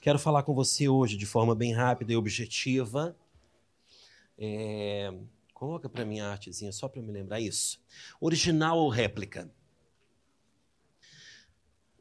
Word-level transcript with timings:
Quero 0.00 0.18
falar 0.18 0.44
com 0.44 0.54
você 0.54 0.88
hoje 0.88 1.14
de 1.14 1.26
forma 1.26 1.54
bem 1.54 1.74
rápida 1.74 2.10
e 2.10 2.16
objetiva. 2.16 3.14
É... 4.38 5.12
Coloca 5.52 5.90
para 5.90 6.06
mim 6.06 6.20
a 6.20 6.30
artezinha 6.30 6.72
só 6.72 6.88
para 6.88 7.02
me 7.02 7.12
lembrar 7.12 7.38
isso. 7.38 7.78
Original 8.18 8.78
ou 8.78 8.88
réplica? 8.88 9.50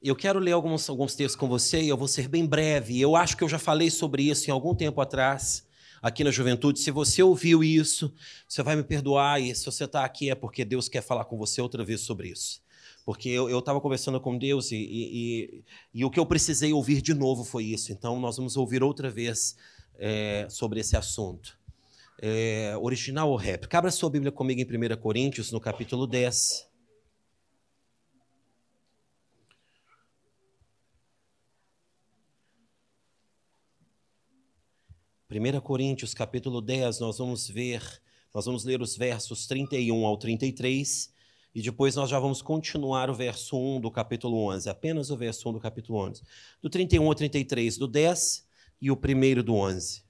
Eu 0.01 0.15
quero 0.15 0.39
ler 0.39 0.54
alguns, 0.54 0.89
alguns 0.89 1.13
textos 1.13 1.35
com 1.35 1.49
você 1.49 1.81
e 1.81 1.89
eu 1.89 1.97
vou 1.97 2.07
ser 2.07 2.29
bem 2.29 2.46
breve. 2.46 3.01
Eu 3.01 3.17
acho 3.17 3.36
que 3.36 3.43
eu 3.43 3.50
já 3.50 3.59
falei 3.59 3.89
sobre 3.91 4.23
isso 4.23 4.50
em 4.50 4.54
algum 4.54 4.73
tempo 4.73 5.02
atrás, 5.02 5.68
aqui 6.02 6.23
na 6.23 6.31
juventude. 6.31 6.79
Se 6.79 6.91
você 6.91 7.21
ouviu 7.21 7.61
isso, 7.61 8.13
você 8.47 8.63
vai 8.63 8.77
me 8.77 8.84
perdoar. 8.84 9.41
E 9.41 9.54
se 9.54 9.66
você 9.66 9.84
está 9.84 10.05
aqui 10.05 10.29
é 10.29 10.36
porque 10.36 10.63
Deus 10.63 10.88
quer 10.88 11.02
falar 11.02 11.25
com 11.25 11.38
você 11.38 11.61
outra 11.61 11.84
vez 11.84 12.00
sobre 12.00 12.29
isso. 12.29 12.61
Porque 13.10 13.30
eu 13.30 13.57
estava 13.57 13.82
conversando 13.82 14.21
com 14.21 14.38
Deus 14.38 14.71
e, 14.71 14.75
e, 14.75 15.64
e, 15.92 16.05
o 16.05 16.12
que 16.12 16.20
eu 16.20 16.28
precisei 16.28 16.71
ouvir 16.73 17.02
de 17.02 17.16
novo 17.16 17.43
foi 17.43 17.64
isso. 17.64 17.92
Então, 17.92 18.20
nós 18.20 18.38
vamos 18.38 18.55
ouvir 18.55 18.84
outra 18.84 19.10
vez 19.10 19.57
é, 19.97 20.46
sobre 20.47 20.79
esse 20.79 20.96
assunto. 20.96 21.57
É, 22.21 22.78
original 22.80 23.32
ou 23.32 23.36
réplica? 23.36 23.80
Abra 23.80 23.89
sua 23.89 24.11
Bíblia 24.11 24.32
comigo 24.32 24.61
em 24.61 24.64
1 24.64 24.96
Coríntios, 25.02 25.52
no 25.52 25.60
capítulo 25.60 26.06
10. 26.06 26.69
1 35.31 35.61
Coríntios 35.61 36.14
capítulo 36.14 36.61
10, 36.61 37.00
nós 37.00 37.17
vamos 37.17 37.47
ver, 37.47 37.81
nós 38.31 38.45
vamos 38.45 38.64
ler 38.64 38.83
os 38.83 38.95
versos 38.95 39.47
31 39.47 40.05
ao 40.05 40.16
33 40.16 41.17
e 41.53 41.62
depois 41.62 41.95
nós 41.95 42.09
já 42.09 42.20
vamos 42.20 42.42
continuar 42.42 43.09
o 43.09 43.14
verso 43.14 43.58
1 43.58 43.81
do 43.81 43.92
capítulo 43.92 44.38
11, 44.50 44.70
apenas 44.70 45.09
o 45.09 45.17
verso 45.17 45.50
1 45.50 45.53
do 45.53 45.59
capítulo 45.59 46.00
11. 46.00 46.23
Do 46.62 46.70
31 46.70 47.06
ao 47.06 47.16
33 47.16 47.78
do 47.78 47.88
10 47.88 48.48
e 48.81 48.92
o 48.92 48.98
primeiro 48.98 49.44
do 49.44 49.56
11. 49.56 50.08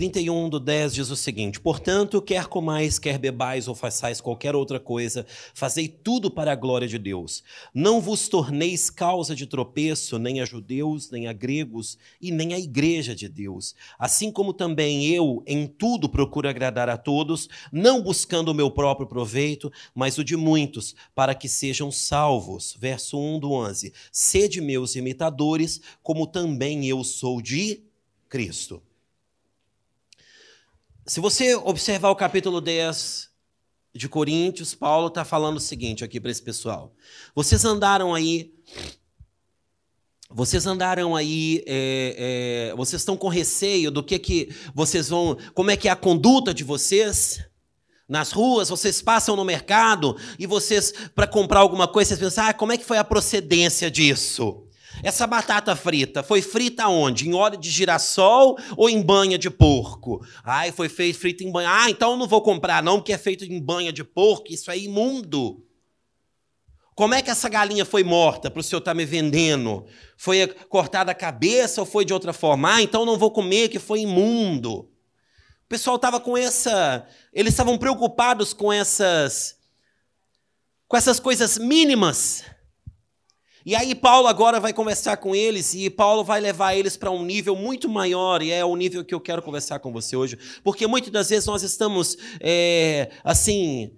31 0.00 0.48
do 0.48 0.58
10 0.58 0.94
diz 0.94 1.10
o 1.10 1.16
seguinte: 1.16 1.60
Portanto, 1.60 2.22
quer 2.22 2.46
comais, 2.46 2.98
quer 2.98 3.18
bebais 3.18 3.68
ou 3.68 3.74
façais 3.74 4.18
qualquer 4.18 4.56
outra 4.56 4.80
coisa, 4.80 5.26
fazei 5.52 5.88
tudo 5.88 6.30
para 6.30 6.52
a 6.52 6.54
glória 6.54 6.88
de 6.88 6.98
Deus. 6.98 7.42
Não 7.74 8.00
vos 8.00 8.26
torneis 8.26 8.88
causa 8.88 9.36
de 9.36 9.46
tropeço 9.46 10.18
nem 10.18 10.40
a 10.40 10.46
judeus, 10.46 11.10
nem 11.10 11.26
a 11.26 11.34
gregos 11.34 11.98
e 12.18 12.30
nem 12.30 12.54
a 12.54 12.58
igreja 12.58 13.14
de 13.14 13.28
Deus. 13.28 13.74
Assim 13.98 14.32
como 14.32 14.54
também 14.54 15.04
eu, 15.04 15.42
em 15.46 15.66
tudo, 15.66 16.08
procuro 16.08 16.48
agradar 16.48 16.88
a 16.88 16.96
todos, 16.96 17.46
não 17.70 18.00
buscando 18.00 18.48
o 18.48 18.54
meu 18.54 18.70
próprio 18.70 19.06
proveito, 19.06 19.70
mas 19.94 20.16
o 20.16 20.24
de 20.24 20.34
muitos, 20.34 20.94
para 21.14 21.34
que 21.34 21.46
sejam 21.46 21.92
salvos. 21.92 22.74
Verso 22.80 23.18
1 23.18 23.38
do 23.38 23.52
11: 23.52 23.92
Sede 24.10 24.62
meus 24.62 24.96
imitadores, 24.96 25.78
como 26.02 26.26
também 26.26 26.86
eu 26.86 27.04
sou 27.04 27.42
de 27.42 27.82
Cristo. 28.30 28.82
Se 31.10 31.18
você 31.18 31.56
observar 31.56 32.10
o 32.10 32.14
capítulo 32.14 32.60
10 32.60 33.30
de 33.92 34.08
Coríntios, 34.08 34.76
Paulo 34.76 35.08
está 35.08 35.24
falando 35.24 35.56
o 35.56 35.60
seguinte 35.60 36.04
aqui 36.04 36.20
para 36.20 36.30
esse 36.30 36.40
pessoal. 36.40 36.94
Vocês 37.34 37.64
andaram 37.64 38.14
aí. 38.14 38.54
Vocês 40.30 40.66
andaram 40.66 41.16
aí, 41.16 41.64
é, 41.66 42.68
é, 42.70 42.76
vocês 42.76 43.02
estão 43.02 43.16
com 43.16 43.26
receio 43.26 43.90
do 43.90 44.04
que 44.04 44.20
que 44.20 44.54
vocês 44.72 45.08
vão, 45.08 45.36
como 45.52 45.72
é 45.72 45.76
que 45.76 45.88
é 45.88 45.90
a 45.90 45.96
conduta 45.96 46.54
de 46.54 46.62
vocês 46.62 47.44
nas 48.08 48.30
ruas, 48.30 48.68
vocês 48.68 49.02
passam 49.02 49.34
no 49.34 49.44
mercado 49.44 50.16
e 50.38 50.46
vocês, 50.46 50.94
para 51.12 51.26
comprar 51.26 51.58
alguma 51.58 51.88
coisa, 51.88 52.10
vocês 52.10 52.20
pensam, 52.20 52.44
ah, 52.44 52.54
como 52.54 52.70
é 52.70 52.78
que 52.78 52.84
foi 52.84 52.98
a 52.98 53.04
procedência 53.04 53.90
disso? 53.90 54.64
Essa 55.02 55.26
batata 55.26 55.74
frita 55.74 56.22
foi 56.22 56.42
frita 56.42 56.88
onde? 56.88 57.28
Em 57.28 57.34
óleo 57.34 57.56
de 57.56 57.70
girassol 57.70 58.58
ou 58.76 58.88
em 58.88 59.00
banha 59.00 59.38
de 59.38 59.50
porco? 59.50 60.24
Ai, 60.44 60.72
foi 60.72 60.88
feito 60.88 61.18
frita 61.18 61.42
em 61.42 61.50
banha. 61.50 61.70
Ah, 61.70 61.90
então 61.90 62.12
eu 62.12 62.16
não 62.16 62.26
vou 62.26 62.42
comprar 62.42 62.82
não, 62.82 62.96
porque 62.96 63.12
é 63.12 63.18
feito 63.18 63.44
em 63.44 63.60
banha 63.60 63.92
de 63.92 64.04
porco, 64.04 64.52
isso 64.52 64.70
é 64.70 64.78
imundo. 64.78 65.64
Como 66.94 67.14
é 67.14 67.22
que 67.22 67.30
essa 67.30 67.48
galinha 67.48 67.84
foi 67.86 68.04
morta 68.04 68.50
para 68.50 68.60
o 68.60 68.62
senhor 68.62 68.80
estar 68.80 68.90
tá 68.90 68.94
me 68.94 69.06
vendendo? 69.06 69.86
Foi 70.18 70.46
cortada 70.68 71.12
a 71.12 71.14
cabeça 71.14 71.80
ou 71.80 71.86
foi 71.86 72.04
de 72.04 72.12
outra 72.12 72.32
forma? 72.32 72.74
Ah, 72.74 72.82
então 72.82 73.06
não 73.06 73.16
vou 73.16 73.30
comer, 73.30 73.70
que 73.70 73.78
foi 73.78 74.00
imundo. 74.00 74.80
O 74.80 75.68
pessoal 75.68 75.96
estava 75.96 76.20
com 76.20 76.36
essa. 76.36 77.06
Eles 77.32 77.54
estavam 77.54 77.78
preocupados 77.78 78.52
com 78.52 78.70
essas. 78.70 79.56
com 80.86 80.94
essas 80.94 81.18
coisas 81.18 81.56
mínimas 81.56 82.44
e 83.64 83.74
aí 83.74 83.94
Paulo 83.94 84.26
agora 84.26 84.58
vai 84.58 84.72
conversar 84.72 85.16
com 85.18 85.34
eles 85.34 85.74
e 85.74 85.90
Paulo 85.90 86.24
vai 86.24 86.40
levar 86.40 86.74
eles 86.74 86.96
para 86.96 87.10
um 87.10 87.24
nível 87.24 87.54
muito 87.54 87.88
maior 87.88 88.42
e 88.42 88.50
é 88.50 88.64
o 88.64 88.74
nível 88.76 89.04
que 89.04 89.14
eu 89.14 89.20
quero 89.20 89.42
conversar 89.42 89.78
com 89.80 89.92
você 89.92 90.16
hoje, 90.16 90.38
porque 90.64 90.86
muitas 90.86 91.10
das 91.10 91.28
vezes 91.28 91.46
nós 91.46 91.62
estamos 91.62 92.16
é, 92.40 93.10
assim, 93.22 93.92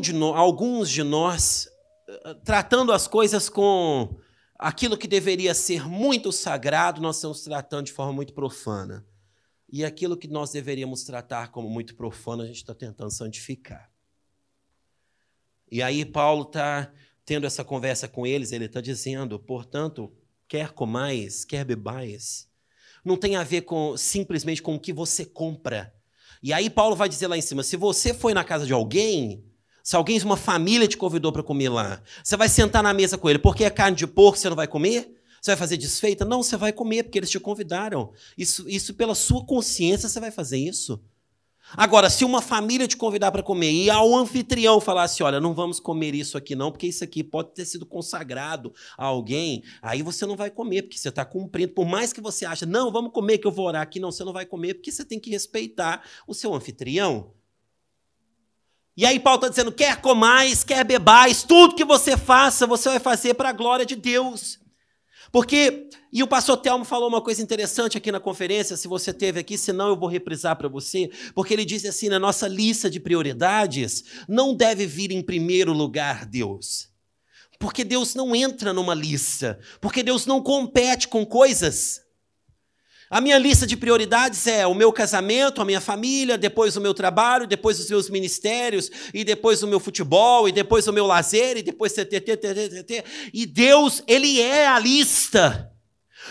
de 0.00 0.12
no, 0.12 0.34
alguns 0.34 0.90
de 0.90 1.02
nós 1.02 1.68
eh, 2.08 2.34
tratando 2.44 2.92
as 2.92 3.06
coisas 3.06 3.48
com 3.48 4.16
aquilo 4.58 4.96
que 4.96 5.08
deveria 5.08 5.54
ser 5.54 5.86
muito 5.88 6.32
sagrado, 6.32 7.00
nós 7.00 7.16
estamos 7.16 7.42
tratando 7.42 7.86
de 7.86 7.92
forma 7.92 8.12
muito 8.12 8.32
profana. 8.32 9.04
E 9.68 9.84
aquilo 9.84 10.16
que 10.16 10.28
nós 10.28 10.52
deveríamos 10.52 11.02
tratar 11.02 11.50
como 11.50 11.68
muito 11.68 11.94
profano, 11.96 12.42
a 12.42 12.46
gente 12.46 12.56
está 12.56 12.74
tentando 12.74 13.10
santificar. 13.10 13.90
E 15.70 15.82
aí 15.82 16.04
Paulo 16.04 16.42
está 16.42 16.92
tendo 17.32 17.46
essa 17.46 17.64
conversa 17.64 18.06
com 18.06 18.26
eles, 18.26 18.52
ele 18.52 18.66
está 18.66 18.78
dizendo, 18.78 19.38
portanto, 19.38 20.12
quer 20.46 20.72
comais, 20.72 21.46
quer 21.46 21.64
bebais, 21.64 22.46
não 23.02 23.16
tem 23.16 23.36
a 23.36 23.42
ver 23.42 23.62
com 23.62 23.96
simplesmente 23.96 24.60
com 24.60 24.74
o 24.74 24.78
que 24.78 24.92
você 24.92 25.24
compra. 25.24 25.94
E 26.42 26.52
aí 26.52 26.68
Paulo 26.68 26.94
vai 26.94 27.08
dizer 27.08 27.28
lá 27.28 27.38
em 27.38 27.40
cima, 27.40 27.62
se 27.62 27.74
você 27.74 28.12
foi 28.12 28.34
na 28.34 28.44
casa 28.44 28.66
de 28.66 28.74
alguém, 28.74 29.46
se 29.82 29.96
alguém 29.96 30.20
uma 30.20 30.36
família 30.36 30.86
te 30.86 30.98
convidou 30.98 31.32
para 31.32 31.42
comer 31.42 31.70
lá, 31.70 32.02
você 32.22 32.36
vai 32.36 32.50
sentar 32.50 32.82
na 32.82 32.92
mesa 32.92 33.16
com 33.16 33.30
ele, 33.30 33.38
porque 33.38 33.64
é 33.64 33.70
carne 33.70 33.96
de 33.96 34.06
porco, 34.06 34.36
você 34.36 34.50
não 34.50 34.56
vai 34.56 34.68
comer? 34.68 35.18
Você 35.40 35.52
vai 35.52 35.56
fazer 35.56 35.78
desfeita? 35.78 36.26
Não, 36.26 36.42
você 36.42 36.58
vai 36.58 36.70
comer, 36.70 37.04
porque 37.04 37.18
eles 37.18 37.30
te 37.30 37.40
convidaram. 37.40 38.12
Isso, 38.36 38.68
isso 38.68 38.92
pela 38.92 39.14
sua 39.14 39.42
consciência, 39.46 40.06
você 40.06 40.20
vai 40.20 40.30
fazer 40.30 40.58
isso. 40.58 41.02
Agora, 41.76 42.10
se 42.10 42.24
uma 42.24 42.42
família 42.42 42.86
te 42.86 42.96
convidar 42.96 43.32
para 43.32 43.42
comer 43.42 43.70
e 43.70 43.90
ao 43.90 44.14
anfitrião 44.14 44.80
falar 44.80 45.04
assim: 45.04 45.22
olha, 45.22 45.40
não 45.40 45.54
vamos 45.54 45.80
comer 45.80 46.14
isso 46.14 46.36
aqui 46.36 46.54
não, 46.54 46.70
porque 46.70 46.86
isso 46.86 47.02
aqui 47.02 47.24
pode 47.24 47.54
ter 47.54 47.64
sido 47.64 47.86
consagrado 47.86 48.72
a 48.96 49.06
alguém, 49.06 49.62
aí 49.80 50.02
você 50.02 50.26
não 50.26 50.36
vai 50.36 50.50
comer, 50.50 50.82
porque 50.82 50.98
você 50.98 51.08
está 51.08 51.24
cumprindo. 51.24 51.72
Por 51.72 51.86
mais 51.86 52.12
que 52.12 52.20
você 52.20 52.44
ache, 52.44 52.66
não, 52.66 52.92
vamos 52.92 53.12
comer 53.12 53.38
que 53.38 53.46
eu 53.46 53.52
vou 53.52 53.66
orar 53.66 53.82
aqui, 53.82 53.98
não, 53.98 54.12
você 54.12 54.24
não 54.24 54.32
vai 54.32 54.44
comer, 54.44 54.74
porque 54.74 54.92
você 54.92 55.04
tem 55.04 55.18
que 55.18 55.30
respeitar 55.30 56.02
o 56.26 56.34
seu 56.34 56.54
anfitrião. 56.54 57.32
E 58.96 59.06
aí 59.06 59.18
Paulo 59.18 59.36
está 59.36 59.48
dizendo: 59.48 59.72
quer 59.72 60.00
comais, 60.00 60.62
quer 60.62 60.84
bebais, 60.84 61.42
tudo 61.42 61.74
que 61.74 61.84
você 61.84 62.16
faça, 62.16 62.66
você 62.66 62.90
vai 62.90 63.00
fazer 63.00 63.34
para 63.34 63.48
a 63.48 63.52
glória 63.52 63.86
de 63.86 63.96
Deus. 63.96 64.61
Porque, 65.32 65.88
e 66.12 66.22
o 66.22 66.28
pastor 66.28 66.58
Telmo 66.58 66.84
falou 66.84 67.08
uma 67.08 67.22
coisa 67.22 67.42
interessante 67.42 67.96
aqui 67.96 68.12
na 68.12 68.20
conferência, 68.20 68.76
se 68.76 68.86
você 68.86 69.14
teve 69.14 69.40
aqui, 69.40 69.56
senão 69.56 69.88
eu 69.88 69.96
vou 69.96 70.08
reprisar 70.08 70.56
para 70.56 70.68
você, 70.68 71.10
porque 71.34 71.54
ele 71.54 71.64
disse 71.64 71.88
assim: 71.88 72.10
na 72.10 72.18
nossa 72.18 72.46
lista 72.46 72.90
de 72.90 73.00
prioridades, 73.00 74.04
não 74.28 74.54
deve 74.54 74.86
vir 74.86 75.10
em 75.10 75.22
primeiro 75.22 75.72
lugar 75.72 76.26
Deus. 76.26 76.90
Porque 77.58 77.82
Deus 77.82 78.14
não 78.14 78.36
entra 78.36 78.74
numa 78.74 78.92
lista, 78.92 79.58
porque 79.80 80.02
Deus 80.02 80.26
não 80.26 80.42
compete 80.42 81.08
com 81.08 81.24
coisas. 81.24 82.02
A 83.12 83.20
minha 83.20 83.36
lista 83.36 83.66
de 83.66 83.76
prioridades 83.76 84.46
é 84.46 84.66
o 84.66 84.72
meu 84.72 84.90
casamento, 84.90 85.60
a 85.60 85.66
minha 85.66 85.82
família, 85.82 86.38
depois 86.38 86.78
o 86.78 86.80
meu 86.80 86.94
trabalho, 86.94 87.46
depois 87.46 87.78
os 87.78 87.90
meus 87.90 88.08
ministérios, 88.08 88.90
e 89.12 89.22
depois 89.22 89.62
o 89.62 89.66
meu 89.66 89.78
futebol, 89.78 90.48
e 90.48 90.52
depois 90.52 90.88
o 90.88 90.94
meu 90.94 91.06
lazer, 91.06 91.58
e 91.58 91.62
depois 91.62 91.92
TTT, 91.92 93.04
E 93.34 93.44
Deus, 93.44 94.02
Ele 94.08 94.40
é 94.40 94.66
a 94.66 94.78
lista. 94.78 95.70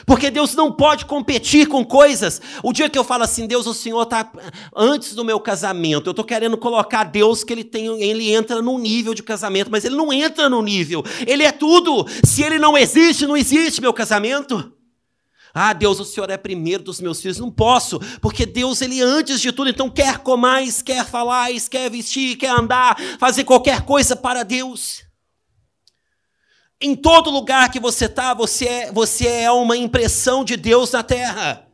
Porque 0.07 0.31
Deus 0.31 0.55
não 0.55 0.71
pode 0.71 1.05
competir 1.05 1.67
com 1.67 1.85
coisas. 1.85 2.41
O 2.63 2.73
dia 2.73 2.89
que 2.89 2.97
eu 2.97 3.03
falo 3.03 3.25
assim, 3.25 3.45
Deus, 3.45 3.67
o 3.67 3.75
Senhor 3.75 4.01
está 4.01 4.31
antes 4.75 5.13
do 5.13 5.23
meu 5.23 5.39
casamento, 5.39 6.07
eu 6.07 6.11
estou 6.13 6.25
querendo 6.25 6.57
colocar 6.57 7.03
Deus 7.03 7.43
que 7.43 7.53
ele 7.53 7.63
tem, 7.63 8.01
ele 8.01 8.33
entra 8.33 8.59
no 8.59 8.79
nível 8.79 9.13
de 9.13 9.21
casamento, 9.21 9.69
mas 9.69 9.85
ele 9.85 9.95
não 9.95 10.11
entra 10.11 10.49
no 10.49 10.63
nível. 10.63 11.03
Ele 11.27 11.43
é 11.43 11.51
tudo. 11.51 12.07
Se 12.25 12.41
ele 12.41 12.57
não 12.57 12.75
existe, 12.75 13.27
não 13.27 13.37
existe 13.37 13.81
meu 13.81 13.93
casamento. 13.93 14.80
Ah, 15.53 15.73
Deus, 15.73 15.99
o 15.99 16.05
Senhor 16.05 16.29
é 16.29 16.37
primeiro 16.37 16.83
dos 16.83 17.01
meus 17.01 17.21
filhos. 17.21 17.39
Não 17.39 17.51
posso, 17.51 17.99
porque 18.21 18.45
Deus, 18.45 18.81
Ele 18.81 19.01
antes 19.01 19.41
de 19.41 19.51
tudo, 19.51 19.69
então 19.69 19.89
quer 19.89 20.19
comais, 20.19 20.81
quer 20.81 21.05
falais, 21.05 21.67
quer 21.67 21.89
vestir, 21.89 22.37
quer 22.37 22.51
andar, 22.51 22.97
fazer 23.19 23.43
qualquer 23.43 23.81
coisa 23.81 24.15
para 24.15 24.43
Deus. 24.43 25.03
Em 26.79 26.95
todo 26.95 27.29
lugar 27.29 27.69
que 27.71 27.79
você 27.79 28.05
está, 28.05 28.33
você 28.33 28.65
é, 28.65 28.91
você 28.91 29.27
é 29.27 29.51
uma 29.51 29.77
impressão 29.77 30.43
de 30.43 30.57
Deus 30.57 30.91
na 30.91 31.03
terra. 31.03 31.67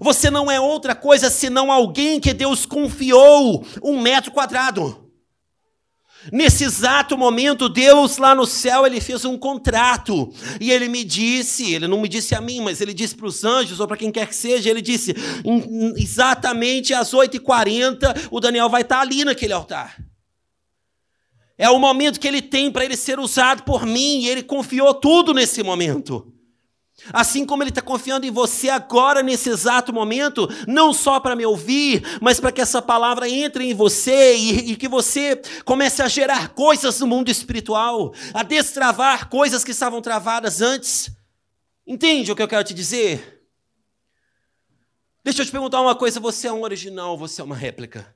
Você 0.00 0.30
não 0.30 0.50
é 0.50 0.60
outra 0.60 0.94
coisa 0.94 1.30
senão 1.30 1.70
alguém 1.70 2.20
que 2.20 2.32
Deus 2.32 2.64
confiou 2.64 3.64
um 3.82 4.00
metro 4.00 4.30
quadrado. 4.30 5.09
Nesse 6.32 6.64
exato 6.64 7.16
momento, 7.16 7.68
Deus 7.68 8.18
lá 8.18 8.34
no 8.34 8.46
céu, 8.46 8.86
ele 8.86 9.00
fez 9.00 9.24
um 9.24 9.38
contrato. 9.38 10.32
E 10.60 10.70
ele 10.70 10.88
me 10.88 11.02
disse, 11.02 11.72
ele 11.72 11.88
não 11.88 12.00
me 12.00 12.08
disse 12.08 12.34
a 12.34 12.40
mim, 12.40 12.60
mas 12.60 12.80
ele 12.80 12.92
disse 12.92 13.14
para 13.14 13.26
os 13.26 13.42
anjos, 13.42 13.80
ou 13.80 13.86
para 13.86 13.96
quem 13.96 14.12
quer 14.12 14.26
que 14.26 14.36
seja, 14.36 14.68
ele 14.68 14.82
disse: 14.82 15.14
exatamente 15.96 16.92
às 16.92 17.12
8h40, 17.12 18.28
o 18.30 18.40
Daniel 18.40 18.68
vai 18.68 18.82
estar 18.82 19.00
ali 19.00 19.24
naquele 19.24 19.52
altar. 19.52 19.96
É 21.56 21.68
o 21.70 21.78
momento 21.78 22.20
que 22.20 22.28
ele 22.28 22.42
tem 22.42 22.70
para 22.70 22.84
ele 22.84 22.96
ser 22.96 23.18
usado 23.18 23.62
por 23.62 23.86
mim, 23.86 24.20
e 24.20 24.28
ele 24.28 24.42
confiou 24.42 24.92
tudo 24.94 25.32
nesse 25.32 25.62
momento. 25.62 26.32
Assim 27.12 27.46
como 27.46 27.62
Ele 27.62 27.70
está 27.70 27.82
confiando 27.82 28.26
em 28.26 28.30
você 28.30 28.68
agora, 28.68 29.22
nesse 29.22 29.48
exato 29.48 29.92
momento, 29.92 30.48
não 30.66 30.92
só 30.92 31.18
para 31.18 31.34
me 31.34 31.46
ouvir, 31.46 32.02
mas 32.20 32.38
para 32.38 32.52
que 32.52 32.60
essa 32.60 32.82
palavra 32.82 33.28
entre 33.28 33.64
em 33.64 33.74
você 33.74 34.36
e, 34.36 34.72
e, 34.72 34.76
que 34.76 34.88
você 34.88 35.40
comece 35.64 36.02
a 36.02 36.08
gerar 36.08 36.50
coisas 36.50 37.00
no 37.00 37.06
mundo 37.06 37.30
espiritual, 37.30 38.12
a 38.34 38.42
destravar 38.42 39.28
coisas 39.28 39.64
que 39.64 39.70
estavam 39.70 40.00
travadas 40.00 40.60
antes. 40.60 41.10
Entende 41.86 42.30
o 42.30 42.36
que 42.36 42.42
eu 42.42 42.48
quero 42.48 42.64
te 42.64 42.74
dizer? 42.74 43.42
Deixa 45.24 45.42
eu 45.42 45.46
te 45.46 45.52
perguntar 45.52 45.80
uma 45.80 45.94
coisa: 45.94 46.20
você 46.20 46.46
é 46.46 46.52
um 46.52 46.62
original 46.62 47.16
você 47.16 47.40
é 47.40 47.44
uma 47.44 47.56
réplica? 47.56 48.14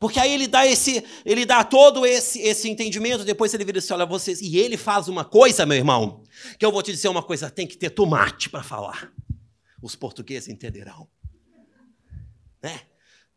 Porque 0.00 0.18
aí 0.18 0.32
ele 0.32 0.48
dá 0.48 0.66
esse, 0.66 1.04
ele 1.26 1.44
dá 1.44 1.62
todo 1.62 2.06
esse, 2.06 2.40
esse 2.40 2.70
entendimento, 2.70 3.22
depois 3.22 3.52
ele 3.52 3.66
vira 3.66 3.80
assim, 3.80 3.92
olha, 3.92 4.06
vocês, 4.06 4.40
e 4.40 4.56
ele 4.56 4.78
faz 4.78 5.08
uma 5.08 5.26
coisa, 5.26 5.66
meu 5.66 5.76
irmão, 5.76 6.24
que 6.58 6.64
eu 6.64 6.72
vou 6.72 6.82
te 6.82 6.90
dizer 6.90 7.08
uma 7.08 7.22
coisa, 7.22 7.50
tem 7.50 7.66
que 7.66 7.76
ter 7.76 7.90
tomate 7.90 8.48
para 8.48 8.62
falar. 8.62 9.12
Os 9.82 9.94
portugueses 9.94 10.48
entenderão. 10.48 11.06
Né? 12.62 12.80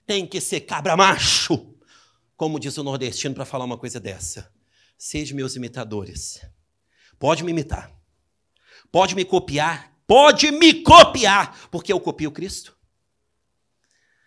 Tem 0.05 0.25
que 0.25 0.39
ser 0.39 0.61
cabra 0.61 0.95
macho, 0.95 1.75
como 2.37 2.57
diz 2.57 2.77
o 2.77 2.83
nordestino 2.83 3.35
para 3.35 3.43
falar 3.43 3.65
uma 3.65 3.77
coisa 3.77 3.99
dessa. 3.99 4.49
Sejam 4.97 5.35
meus 5.35 5.57
imitadores. 5.57 6.39
Pode 7.19 7.43
me 7.43 7.51
imitar. 7.51 7.91
Pode 8.89 9.15
me 9.15 9.25
copiar. 9.25 9.93
Pode 10.07 10.49
me 10.49 10.81
copiar, 10.81 11.67
porque 11.69 11.91
eu 11.91 11.99
copio 11.99 12.31
Cristo. 12.31 12.77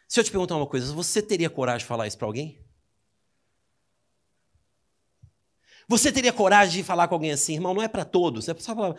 Se 0.08 0.20
eu 0.20 0.24
te 0.24 0.30
perguntar 0.30 0.56
uma 0.56 0.66
coisa, 0.66 0.92
você 0.94 1.20
teria 1.20 1.50
coragem 1.50 1.80
de 1.80 1.84
falar 1.84 2.06
isso 2.06 2.16
para 2.16 2.26
alguém? 2.26 2.64
Você 5.88 6.10
teria 6.12 6.32
coragem 6.32 6.80
de 6.80 6.84
falar 6.84 7.08
com 7.08 7.14
alguém 7.14 7.30
assim, 7.30 7.54
irmão, 7.54 7.74
não 7.74 7.82
é 7.82 7.88
para 7.88 8.04
todos, 8.04 8.48
é 8.48 8.54
só 8.58 8.74
falar, 8.74 8.96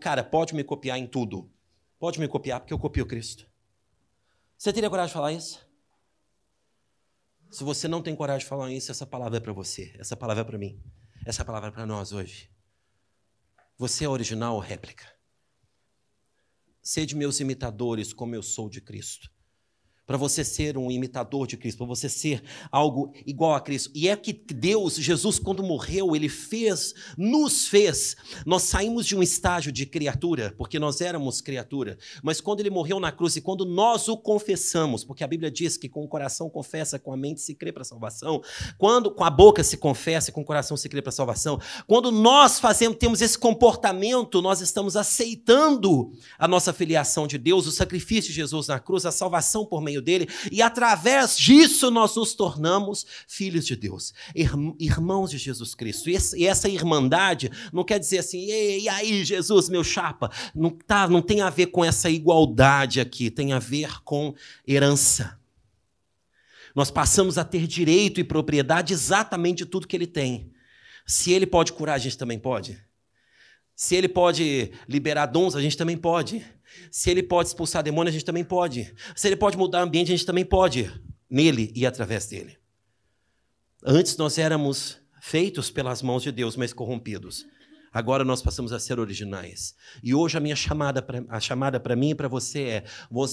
cara, 0.00 0.24
pode 0.24 0.54
me 0.54 0.64
copiar 0.64 0.98
em 0.98 1.06
tudo. 1.06 1.50
Pode 1.98 2.18
me 2.18 2.28
copiar, 2.28 2.60
porque 2.60 2.72
eu 2.72 2.78
copio 2.78 3.06
Cristo. 3.06 3.46
Você 4.56 4.72
teria 4.72 4.90
coragem 4.90 5.08
de 5.08 5.14
falar 5.14 5.32
isso? 5.32 5.66
Se 7.50 7.62
você 7.62 7.86
não 7.86 8.02
tem 8.02 8.16
coragem 8.16 8.40
de 8.40 8.48
falar 8.48 8.70
isso, 8.70 8.90
essa 8.90 9.06
palavra 9.06 9.38
é 9.38 9.40
para 9.40 9.52
você, 9.52 9.94
essa 9.98 10.16
palavra 10.16 10.42
é 10.42 10.44
para 10.44 10.58
mim, 10.58 10.82
essa 11.24 11.44
palavra 11.44 11.68
é 11.68 11.72
para 11.72 11.86
nós 11.86 12.12
hoje. 12.12 12.50
Você 13.78 14.04
é 14.04 14.08
original 14.08 14.54
ou 14.54 14.60
réplica? 14.60 15.06
Sede 16.82 17.14
meus 17.14 17.40
imitadores, 17.40 18.12
como 18.12 18.34
eu 18.34 18.42
sou 18.42 18.68
de 18.68 18.80
Cristo 18.80 19.33
para 20.06 20.16
você 20.16 20.44
ser 20.44 20.76
um 20.76 20.90
imitador 20.90 21.46
de 21.46 21.56
Cristo, 21.56 21.78
para 21.78 21.86
você 21.86 22.08
ser 22.08 22.42
algo 22.70 23.12
igual 23.26 23.54
a 23.54 23.60
Cristo. 23.60 23.90
E 23.94 24.08
é 24.08 24.16
que 24.16 24.32
Deus, 24.32 24.96
Jesus, 24.96 25.38
quando 25.38 25.62
morreu, 25.62 26.14
ele 26.14 26.28
fez, 26.28 26.94
nos 27.16 27.68
fez. 27.68 28.16
Nós 28.44 28.62
saímos 28.64 29.06
de 29.06 29.16
um 29.16 29.22
estágio 29.22 29.72
de 29.72 29.86
criatura, 29.86 30.54
porque 30.58 30.78
nós 30.78 31.00
éramos 31.00 31.40
criatura, 31.40 31.98
mas 32.22 32.40
quando 32.40 32.60
ele 32.60 32.70
morreu 32.70 33.00
na 33.00 33.10
cruz 33.10 33.36
e 33.36 33.40
quando 33.40 33.64
nós 33.64 34.08
o 34.08 34.16
confessamos, 34.16 35.04
porque 35.04 35.24
a 35.24 35.26
Bíblia 35.26 35.50
diz 35.50 35.76
que 35.76 35.88
com 35.88 36.04
o 36.04 36.08
coração 36.08 36.50
confessa, 36.50 36.98
com 36.98 37.12
a 37.12 37.16
mente 37.16 37.40
se 37.40 37.54
crê 37.54 37.72
para 37.72 37.82
a 37.82 37.86
salvação, 37.86 38.42
quando 38.76 39.10
com 39.10 39.24
a 39.24 39.30
boca 39.30 39.62
se 39.64 39.76
confessa, 39.76 40.32
com 40.32 40.42
o 40.42 40.44
coração 40.44 40.76
se 40.76 40.88
crê 40.88 41.00
para 41.00 41.10
a 41.10 41.12
salvação, 41.12 41.60
quando 41.86 42.10
nós 42.10 42.60
fazemos, 42.60 42.98
temos 42.98 43.20
esse 43.22 43.38
comportamento, 43.38 44.42
nós 44.42 44.60
estamos 44.60 44.96
aceitando 44.96 46.12
a 46.38 46.46
nossa 46.46 46.72
filiação 46.72 47.26
de 47.26 47.38
Deus, 47.38 47.66
o 47.66 47.72
sacrifício 47.72 48.30
de 48.30 48.36
Jesus 48.36 48.68
na 48.68 48.78
cruz, 48.78 49.06
a 49.06 49.12
salvação 49.12 49.64
por 49.64 49.80
meio 49.80 49.93
dele, 50.00 50.28
e 50.50 50.62
através 50.62 51.36
disso 51.36 51.90
nós 51.90 52.14
nos 52.16 52.34
tornamos 52.34 53.06
filhos 53.26 53.66
de 53.66 53.76
Deus, 53.76 54.12
irmãos 54.78 55.30
de 55.30 55.38
Jesus 55.38 55.74
Cristo. 55.74 56.08
E 56.10 56.46
essa 56.46 56.68
irmandade 56.68 57.50
não 57.72 57.84
quer 57.84 57.98
dizer 57.98 58.18
assim, 58.18 58.46
e 58.46 58.88
aí, 58.88 59.24
Jesus, 59.24 59.68
meu 59.68 59.84
chapa, 59.84 60.30
não, 60.54 60.70
tá, 60.70 61.08
não 61.08 61.22
tem 61.22 61.40
a 61.40 61.50
ver 61.50 61.66
com 61.66 61.84
essa 61.84 62.10
igualdade 62.10 63.00
aqui, 63.00 63.30
tem 63.30 63.52
a 63.52 63.58
ver 63.58 64.02
com 64.02 64.34
herança. 64.66 65.38
Nós 66.74 66.90
passamos 66.90 67.38
a 67.38 67.44
ter 67.44 67.66
direito 67.66 68.20
e 68.20 68.24
propriedade 68.24 68.92
exatamente 68.92 69.58
de 69.58 69.66
tudo 69.66 69.86
que 69.86 69.94
ele 69.94 70.06
tem. 70.06 70.52
Se 71.06 71.32
ele 71.32 71.46
pode 71.46 71.72
curar, 71.72 71.94
a 71.94 71.98
gente 71.98 72.18
também 72.18 72.38
pode. 72.38 72.82
Se 73.76 73.94
ele 73.94 74.08
pode 74.08 74.72
liberar 74.88 75.26
dons, 75.26 75.54
a 75.54 75.62
gente 75.62 75.76
também 75.76 75.96
pode. 75.96 76.44
Se 76.90 77.10
ele 77.10 77.22
pode 77.22 77.48
expulsar 77.48 77.82
demônio, 77.82 78.10
a 78.10 78.12
gente 78.12 78.24
também 78.24 78.44
pode. 78.44 78.94
Se 79.16 79.28
ele 79.28 79.36
pode 79.36 79.56
mudar 79.56 79.80
o 79.80 79.82
ambiente, 79.82 80.12
a 80.12 80.16
gente 80.16 80.26
também 80.26 80.44
pode. 80.44 80.90
Nele 81.28 81.72
e 81.74 81.86
através 81.86 82.26
dele. 82.26 82.58
Antes 83.84 84.16
nós 84.16 84.38
éramos 84.38 85.00
feitos 85.20 85.70
pelas 85.70 86.02
mãos 86.02 86.22
de 86.22 86.30
Deus, 86.30 86.56
mas 86.56 86.72
corrompidos. 86.72 87.46
Agora 87.92 88.24
nós 88.24 88.42
passamos 88.42 88.72
a 88.72 88.80
ser 88.80 88.98
originais. 88.98 89.76
E 90.02 90.12
hoje 90.14 90.36
a 90.36 90.40
minha 90.40 90.56
chamada 90.56 91.00
pra, 91.00 91.24
a 91.28 91.38
chamada 91.38 91.78
para 91.78 91.94
mim 91.94 92.10
e 92.10 92.14
para 92.14 92.26
você 92.26 92.62
é: 92.62 92.84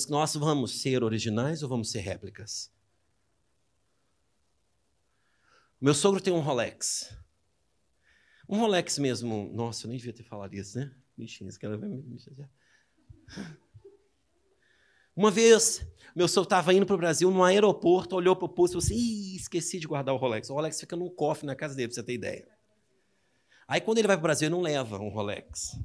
nós 0.07 0.35
vamos 0.35 0.81
ser 0.81 1.03
originais 1.03 1.63
ou 1.63 1.69
vamos 1.69 1.89
ser 1.89 2.01
réplicas? 2.01 2.71
Meu 5.81 5.95
sogro 5.95 6.21
tem 6.21 6.31
um 6.31 6.41
Rolex. 6.41 7.11
Um 8.47 8.59
Rolex 8.59 8.99
mesmo. 8.99 9.51
Nossa, 9.51 9.87
eu 9.87 9.89
nem 9.89 9.97
devia 9.97 10.13
ter 10.13 10.23
falado 10.23 10.53
isso, 10.53 10.77
né? 10.77 10.93
Bichinho, 11.17 11.49
esse 11.49 11.57
cara 11.57 11.75
vai 11.75 11.89
me 11.89 12.19
uma 15.15 15.29
vez, 15.29 15.85
meu 16.15 16.27
senhor 16.27 16.43
estava 16.43 16.73
indo 16.73 16.85
para 16.85 16.95
o 16.95 16.97
Brasil, 16.97 17.29
no 17.31 17.43
aeroporto, 17.43 18.15
olhou 18.15 18.35
para 18.35 18.45
o 18.45 18.49
pulso 18.49 18.77
e 18.77 18.81
falou 18.81 18.85
assim: 18.85 19.35
esqueci 19.35 19.79
de 19.79 19.87
guardar 19.87 20.13
o 20.13 20.17
Rolex. 20.17 20.49
O 20.49 20.53
Rolex 20.53 20.79
fica 20.79 20.95
num 20.95 21.09
cofre 21.09 21.45
na 21.45 21.55
casa 21.55 21.75
dele, 21.75 21.89
para 21.89 21.95
você 21.95 22.03
ter 22.03 22.13
ideia. 22.13 22.47
Aí, 23.67 23.79
quando 23.79 23.99
ele 23.99 24.07
vai 24.07 24.17
para 24.17 24.21
o 24.21 24.23
Brasil, 24.23 24.47
ele 24.47 24.55
não 24.55 24.61
leva 24.61 24.99
um 24.99 25.09
Rolex. 25.09 25.79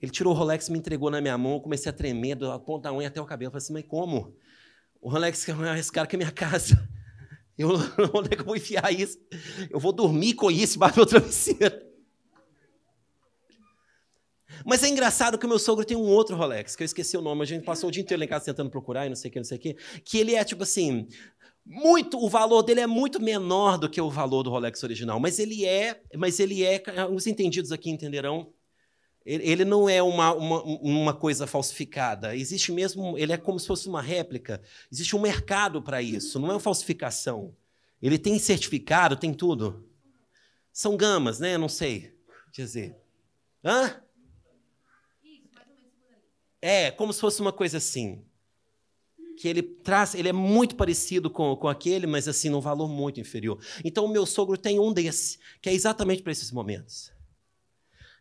Ele 0.00 0.10
tirou 0.10 0.32
o 0.32 0.36
Rolex, 0.36 0.68
me 0.68 0.78
entregou 0.78 1.10
na 1.10 1.20
minha 1.20 1.36
mão, 1.36 1.54
eu 1.54 1.60
comecei 1.60 1.90
a 1.90 1.92
tremer, 1.92 2.34
da 2.34 2.58
ponta 2.58 2.88
da 2.88 2.94
unha 2.94 3.08
até 3.08 3.20
o 3.20 3.26
cabelo. 3.26 3.48
Eu 3.48 3.52
falei 3.52 3.64
assim: 3.64 3.72
mas 3.72 3.84
como? 3.86 4.36
O 5.00 5.08
Rolex 5.08 5.48
é 5.48 5.78
esse 5.78 5.92
cara 5.92 6.06
que 6.06 6.16
é 6.16 6.18
minha 6.18 6.32
casa. 6.32 6.76
Eu, 7.58 7.68
onde 8.14 8.32
é 8.32 8.36
que 8.36 8.40
eu 8.40 8.46
vou 8.46 8.56
enfiar 8.56 8.90
isso? 8.90 9.18
Eu 9.68 9.78
vou 9.78 9.92
dormir 9.92 10.32
com 10.32 10.50
isso 10.50 10.78
do 10.78 10.96
meu 10.96 11.04
travesseiro. 11.04 11.89
Mas 14.64 14.82
é 14.82 14.88
engraçado 14.88 15.38
que 15.38 15.46
o 15.46 15.48
meu 15.48 15.58
sogro 15.58 15.84
tem 15.84 15.96
um 15.96 16.06
outro 16.06 16.36
Rolex, 16.36 16.76
que 16.76 16.82
eu 16.82 16.86
esqueci 16.86 17.16
o 17.16 17.20
nome, 17.20 17.42
a 17.42 17.46
gente 17.46 17.64
passou 17.64 17.88
o 17.88 17.92
dia 17.92 18.02
inteiro 18.02 18.20
lá 18.20 18.24
em 18.24 18.28
casa 18.28 18.46
tentando 18.46 18.70
procurar 18.70 19.06
e 19.06 19.08
não 19.08 19.16
sei 19.16 19.28
o 19.30 19.32
que, 19.32 19.38
não 19.38 19.44
sei 19.44 19.58
o 19.58 19.60
que, 19.60 19.76
que 20.04 20.18
ele 20.18 20.34
é 20.34 20.44
tipo 20.44 20.62
assim, 20.62 21.06
muito, 21.64 22.18
o 22.18 22.28
valor 22.28 22.62
dele 22.62 22.80
é 22.80 22.86
muito 22.86 23.20
menor 23.20 23.78
do 23.78 23.88
que 23.88 24.00
o 24.00 24.10
valor 24.10 24.42
do 24.42 24.50
Rolex 24.50 24.82
original, 24.82 25.20
mas 25.20 25.38
ele 25.38 25.64
é, 25.64 26.00
mas 26.16 26.40
ele 26.40 26.64
é, 26.64 26.82
os 27.10 27.26
entendidos 27.26 27.72
aqui 27.72 27.90
entenderão, 27.90 28.52
ele 29.24 29.64
não 29.64 29.88
é 29.88 30.02
uma, 30.02 30.32
uma, 30.34 30.62
uma, 30.62 31.14
coisa 31.14 31.46
falsificada. 31.46 32.34
Existe 32.34 32.72
mesmo, 32.72 33.18
ele 33.18 33.32
é 33.32 33.36
como 33.36 33.60
se 33.60 33.66
fosse 33.66 33.86
uma 33.86 34.00
réplica. 34.00 34.62
Existe 34.90 35.14
um 35.14 35.20
mercado 35.20 35.82
para 35.82 36.00
isso, 36.00 36.40
não 36.40 36.48
é 36.48 36.54
uma 36.54 36.60
falsificação. 36.60 37.54
Ele 38.00 38.18
tem 38.18 38.38
certificado, 38.38 39.16
tem 39.16 39.34
tudo. 39.34 39.86
São 40.72 40.96
gamas, 40.96 41.38
né? 41.38 41.58
Não 41.58 41.68
sei 41.68 42.18
dizer. 42.50 42.96
Hã? 43.62 44.02
É, 46.62 46.90
como 46.90 47.12
se 47.12 47.20
fosse 47.20 47.40
uma 47.40 47.52
coisa 47.52 47.78
assim. 47.78 48.24
Que 49.36 49.48
ele 49.48 49.62
traz, 49.62 50.14
ele 50.14 50.28
é 50.28 50.32
muito 50.32 50.76
parecido 50.76 51.30
com, 51.30 51.56
com 51.56 51.68
aquele, 51.68 52.06
mas 52.06 52.28
assim, 52.28 52.50
num 52.50 52.60
valor 52.60 52.88
muito 52.88 53.20
inferior. 53.20 53.58
Então, 53.84 54.04
o 54.04 54.08
meu 54.08 54.26
sogro 54.26 54.56
tem 54.58 54.78
um 54.78 54.92
desse, 54.92 55.38
que 55.62 55.68
é 55.70 55.72
exatamente 55.72 56.22
para 56.22 56.32
esses 56.32 56.50
momentos. 56.50 57.10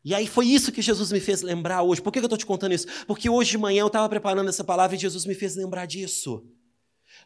E 0.03 0.15
aí 0.15 0.27
foi 0.27 0.47
isso 0.47 0.71
que 0.71 0.81
Jesus 0.81 1.11
me 1.11 1.19
fez 1.19 1.41
lembrar 1.41 1.83
hoje. 1.83 2.01
Por 2.01 2.11
que 2.11 2.19
eu 2.19 2.23
estou 2.23 2.37
te 2.37 2.45
contando 2.45 2.73
isso? 2.73 2.87
Porque 3.05 3.29
hoje 3.29 3.51
de 3.51 3.57
manhã 3.57 3.81
eu 3.81 3.87
estava 3.87 4.07
preparando 4.07 4.47
essa 4.49 4.63
palavra 4.63 4.95
e 4.95 4.99
Jesus 4.99 5.25
me 5.25 5.35
fez 5.35 5.55
lembrar 5.55 5.85
disso. 5.85 6.45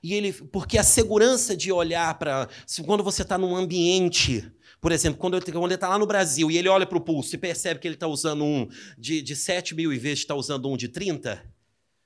E 0.02 0.14
ele, 0.14 0.34
porque 0.34 0.78
a 0.78 0.84
segurança 0.84 1.56
de 1.56 1.72
olhar 1.72 2.18
para 2.18 2.50
quando 2.86 3.04
você 3.04 3.22
está 3.22 3.38
num 3.38 3.56
ambiente 3.56 4.52
por 4.84 4.92
exemplo, 4.92 5.20
quando 5.20 5.36
ele 5.36 5.74
está 5.74 5.90
lá 5.90 5.98
no 5.98 6.06
Brasil 6.06 6.52
e 6.52 6.58
ele 6.58 6.70
olha 6.70 6.86
para 6.86 6.98
o 6.98 7.02
pulso 7.02 7.34
e 7.34 7.40
percebe 7.40 7.80
que 7.80 7.88
ele 7.88 7.96
está 7.96 8.06
usando 8.06 8.44
um 8.44 8.68
de, 8.96 9.24
de 9.24 9.36
7 9.36 9.74
mil 9.74 9.92
em 9.92 9.98
vez 9.98 10.20
de 10.20 10.26
estar 10.26 10.36
tá 10.36 10.40
usando 10.40 10.70
um 10.70 10.78
de 10.78 10.90
30, 10.90 11.44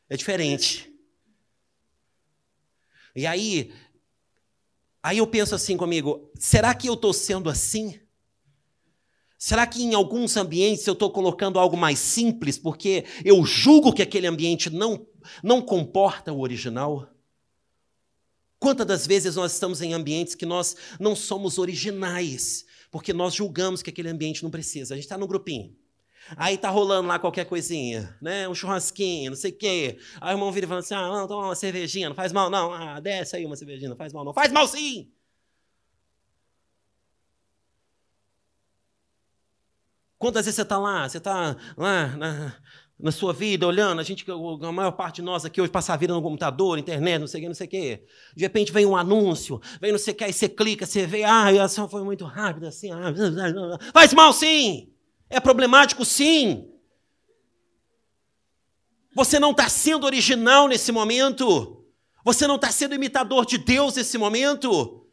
é 0.09 0.15
diferente. 0.15 0.89
E 3.15 3.25
aí, 3.25 3.73
Aí 5.07 5.19
eu 5.19 5.27
penso 5.27 5.55
assim 5.55 5.77
comigo: 5.77 6.29
será 6.37 6.73
que 6.73 6.89
eu 6.89 6.93
estou 6.93 7.13
sendo 7.13 7.49
assim? 7.49 7.97
Será 9.37 9.65
que 9.65 9.81
em 9.81 9.93
alguns 9.93 10.35
ambientes 10.35 10.85
eu 10.85 10.91
estou 10.91 11.09
colocando 11.09 11.57
algo 11.57 11.77
mais 11.77 11.97
simples 11.97 12.57
porque 12.57 13.05
eu 13.23 13.45
julgo 13.45 13.93
que 13.93 14.01
aquele 14.01 14.27
ambiente 14.27 14.69
não, 14.69 15.07
não 15.41 15.61
comporta 15.61 16.33
o 16.33 16.41
original? 16.41 17.07
Quantas 18.59 18.85
das 18.85 19.07
vezes 19.07 19.37
nós 19.37 19.53
estamos 19.53 19.81
em 19.81 19.93
ambientes 19.93 20.35
que 20.35 20.45
nós 20.45 20.75
não 20.99 21.15
somos 21.15 21.57
originais, 21.57 22.65
porque 22.97 23.13
nós 23.13 23.35
julgamos 23.35 23.83
que 23.83 23.91
aquele 23.91 24.09
ambiente 24.09 24.41
não 24.41 24.49
precisa. 24.49 24.95
A 24.95 24.97
gente 24.97 25.05
está 25.05 25.19
no 25.19 25.27
grupinho. 25.27 25.71
Aí 26.35 26.57
tá 26.57 26.67
rolando 26.71 27.07
lá 27.07 27.19
qualquer 27.19 27.45
coisinha, 27.45 28.17
né? 28.19 28.49
Um 28.49 28.55
churrasquinho, 28.55 29.29
não 29.29 29.37
sei 29.37 29.51
o 29.51 29.55
quê. 29.55 29.99
Aí 30.19 30.33
o 30.33 30.35
irmão 30.35 30.51
vira 30.51 30.65
e 30.65 30.67
fala 30.67 30.79
assim: 30.79 30.95
ah, 30.95 31.07
não, 31.07 31.27
toma 31.27 31.45
uma 31.45 31.55
cervejinha, 31.55 32.09
não 32.09 32.15
faz 32.15 32.33
mal, 32.33 32.49
não. 32.49 32.73
Ah, 32.73 32.99
desce 32.99 33.35
aí 33.35 33.45
uma 33.45 33.55
cervejinha, 33.55 33.91
não 33.91 33.95
faz 33.95 34.11
mal, 34.11 34.25
não. 34.25 34.33
Faz 34.33 34.51
mal 34.51 34.67
sim! 34.67 35.11
Quantas 40.17 40.45
vezes 40.45 40.55
você 40.55 40.63
está 40.63 40.79
lá? 40.79 41.07
Você 41.07 41.19
está 41.19 41.55
lá 41.77 42.07
na, 42.17 42.57
na, 42.99 43.11
sua 43.11 43.33
vida 43.33 43.67
olhando? 43.67 43.99
A 43.99 44.03
gente, 44.03 44.25
a 44.29 44.71
maior 44.71 44.91
parte 44.91 45.17
de 45.17 45.21
nós 45.21 45.45
aqui 45.45 45.61
hoje 45.61 45.71
passa 45.71 45.93
a 45.93 45.97
vida 45.97 46.13
no 46.13 46.21
computador, 46.21 46.77
internet, 46.77 47.19
não 47.19 47.27
sei 47.27 47.39
o 47.39 47.43
que, 47.43 47.47
não 47.47 47.55
sei 47.55 47.67
o 47.67 47.69
que. 47.69 48.03
De 48.35 48.43
repente 48.43 48.71
vem 48.71 48.85
um 48.85 48.95
anúncio, 48.95 49.61
vem 49.81 49.91
não 49.91 49.99
sei 49.99 50.13
o 50.13 50.17
que, 50.17 50.23
aí 50.23 50.33
você 50.33 50.49
clica, 50.49 50.85
você 50.85 51.05
vê, 51.05 51.23
ah, 51.23 51.45
a 51.45 51.63
ação 51.63 51.87
foi 51.89 52.03
muito 52.03 52.25
rápida 52.25 52.69
assim. 52.69 52.91
Ah, 52.91 53.13
faz 53.93 54.13
mal 54.13 54.33
sim! 54.33 54.91
É 55.29 55.39
problemático 55.39 56.05
sim! 56.05 56.69
Você 59.17 59.39
não 59.39 59.49
está 59.49 59.67
sendo 59.67 60.05
original 60.05 60.67
nesse 60.67 60.91
momento. 60.91 61.83
Você 62.23 62.45
não 62.45 62.55
está 62.55 62.69
sendo 62.71 62.93
imitador 62.93 63.47
de 63.47 63.57
Deus 63.57 63.95
nesse 63.95 64.15
momento. 64.15 65.07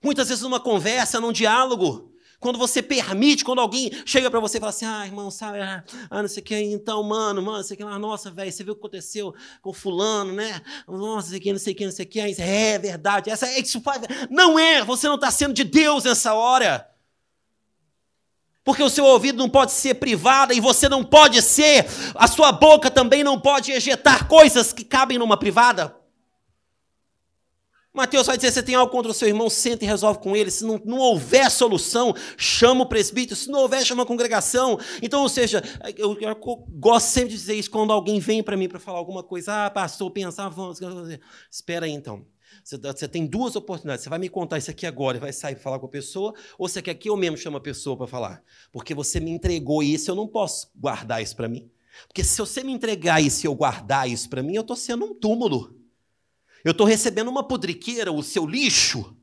Muitas 0.00 0.28
vezes 0.28 0.44
numa 0.44 0.60
conversa, 0.60 1.20
num 1.20 1.32
diálogo, 1.32 2.12
quando 2.40 2.58
você 2.58 2.80
permite, 2.80 3.44
quando 3.44 3.60
alguém 3.60 3.90
chega 4.06 4.30
para 4.30 4.38
você 4.38 4.58
e 4.58 4.60
fala 4.60 4.70
assim, 4.70 4.86
ah, 4.86 5.04
irmão, 5.04 5.30
sabe, 5.30 5.60
ah, 5.60 5.82
ah 6.08 6.22
não 6.22 6.28
sei 6.28 6.42
o 6.42 6.46
que, 6.46 6.54
então, 6.56 7.02
mano, 7.02 7.42
mano, 7.42 7.58
não 7.58 7.64
sei 7.64 7.74
o 7.74 7.78
que 7.78 7.84
lá, 7.84 7.98
nossa, 7.98 8.30
velho, 8.30 8.52
você 8.52 8.62
viu 8.62 8.72
o 8.72 8.76
que 8.76 8.80
aconteceu 8.80 9.34
com 9.60 9.72
fulano, 9.72 10.32
né? 10.32 10.62
Nossa, 10.86 11.26
não 11.26 11.30
sei 11.30 11.38
o 11.38 11.42
que, 11.42 11.52
não 11.52 11.58
sei 11.58 11.72
o 11.72 11.76
que, 11.76 11.84
não 11.84 11.92
sei 11.92 12.04
o 12.04 12.08
que, 12.08 12.20
é 12.20 12.78
verdade, 12.78 13.30
essa, 13.30 13.46
é 13.46 13.60
isso. 13.60 13.82
Não 14.30 14.58
é, 14.58 14.84
você 14.84 15.08
não 15.08 15.16
está 15.16 15.30
sendo 15.30 15.52
de 15.52 15.64
Deus 15.64 16.04
nessa 16.04 16.34
hora. 16.34 16.88
Porque 18.62 18.82
o 18.82 18.90
seu 18.90 19.04
ouvido 19.04 19.38
não 19.38 19.48
pode 19.48 19.72
ser 19.72 19.94
privado 19.94 20.52
e 20.52 20.60
você 20.60 20.88
não 20.88 21.02
pode 21.02 21.40
ser, 21.42 21.86
a 22.14 22.28
sua 22.28 22.52
boca 22.52 22.90
também 22.90 23.24
não 23.24 23.40
pode 23.40 23.72
ejetar 23.72 24.28
coisas 24.28 24.72
que 24.72 24.84
cabem 24.84 25.18
numa 25.18 25.38
privada. 25.38 25.96
Mateus 27.98 28.26
vai 28.26 28.36
dizer: 28.36 28.52
você 28.52 28.62
tem 28.62 28.74
algo 28.74 28.90
contra 28.90 29.10
o 29.10 29.14
seu 29.14 29.28
irmão, 29.28 29.50
senta 29.50 29.84
e 29.84 29.88
resolve 29.88 30.20
com 30.20 30.34
ele. 30.34 30.50
Se 30.50 30.64
não, 30.64 30.80
não 30.84 30.98
houver 30.98 31.50
solução, 31.50 32.14
chama 32.36 32.84
o 32.84 32.86
presbítero. 32.86 33.38
Se 33.38 33.50
não 33.50 33.60
houver, 33.60 33.84
chama 33.84 34.04
a 34.04 34.06
congregação. 34.06 34.78
Então, 35.02 35.22
ou 35.22 35.28
seja, 35.28 35.62
eu, 35.96 36.16
eu, 36.20 36.28
eu 36.28 36.36
gosto 36.70 37.08
sempre 37.08 37.30
de 37.30 37.36
dizer 37.36 37.54
isso 37.54 37.70
quando 37.70 37.92
alguém 37.92 38.20
vem 38.20 38.42
para 38.42 38.56
mim 38.56 38.68
para 38.68 38.78
falar 38.78 38.98
alguma 38.98 39.22
coisa. 39.22 39.66
Ah, 39.66 39.70
pastor, 39.70 40.10
pensava. 40.10 40.72
Espera 41.50 41.86
aí 41.86 41.92
então. 41.92 42.24
Você, 42.64 42.76
você, 42.78 43.08
tem 43.08 43.26
duas 43.26 43.56
oportunidades. 43.56 44.04
Você 44.04 44.10
vai 44.10 44.18
me 44.18 44.28
contar 44.28 44.58
isso 44.58 44.70
aqui 44.70 44.86
agora 44.86 45.16
e 45.16 45.20
vai 45.20 45.32
sair 45.32 45.54
para 45.54 45.64
falar 45.64 45.78
com 45.78 45.86
a 45.86 45.90
pessoa, 45.90 46.34
ou 46.56 46.68
você 46.68 46.80
quer 46.80 46.94
que 46.94 47.10
eu 47.10 47.16
mesmo 47.16 47.36
chame 47.36 47.56
a 47.56 47.60
pessoa 47.60 47.96
para 47.96 48.06
falar? 48.06 48.42
Porque 48.70 48.94
você 48.94 49.20
me 49.20 49.30
entregou 49.30 49.82
isso, 49.82 50.10
eu 50.10 50.14
não 50.14 50.26
posso 50.26 50.70
guardar 50.76 51.22
isso 51.22 51.34
para 51.34 51.48
mim. 51.48 51.70
Porque 52.06 52.22
se 52.22 52.38
você 52.38 52.62
me 52.62 52.72
entregar 52.72 53.20
isso 53.20 53.44
e 53.44 53.48
eu 53.48 53.54
guardar 53.54 54.08
isso 54.08 54.28
para 54.28 54.42
mim, 54.42 54.54
eu 54.54 54.62
estou 54.62 54.76
sendo 54.76 55.04
um 55.04 55.14
túmulo. 55.14 55.76
Eu 56.68 56.72
estou 56.72 56.86
recebendo 56.86 57.28
uma 57.28 57.42
podriqueira, 57.42 58.12
o 58.12 58.22
seu 58.22 58.44
lixo. 58.44 59.16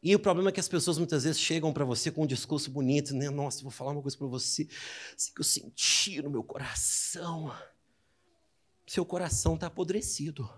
E 0.00 0.14
o 0.14 0.18
problema 0.20 0.50
é 0.50 0.52
que 0.52 0.60
as 0.60 0.68
pessoas 0.68 0.96
muitas 0.96 1.24
vezes 1.24 1.40
chegam 1.40 1.72
para 1.72 1.84
você 1.84 2.08
com 2.12 2.22
um 2.22 2.26
discurso 2.26 2.70
bonito, 2.70 3.12
né? 3.12 3.28
Nossa, 3.30 3.60
vou 3.60 3.70
falar 3.72 3.90
uma 3.90 4.00
coisa 4.00 4.16
para 4.16 4.28
você, 4.28 4.68
assim 5.12 5.34
que 5.34 5.40
eu 5.40 5.44
senti 5.44 6.22
no 6.22 6.30
meu 6.30 6.44
coração. 6.44 7.52
Seu 8.86 9.04
coração 9.04 9.56
está 9.56 9.66
apodrecido. 9.66 10.48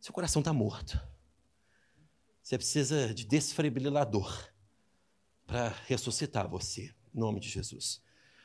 Seu 0.00 0.14
coração 0.14 0.40
está 0.40 0.54
morto. 0.54 0.98
Você 2.42 2.56
precisa 2.56 3.12
de 3.12 3.26
desfibrilador 3.26 4.50
para 5.46 5.68
ressuscitar 5.86 6.48
você, 6.48 6.94
em 7.14 7.20
nome 7.20 7.40
de 7.40 7.50
Jesus. 7.50 8.02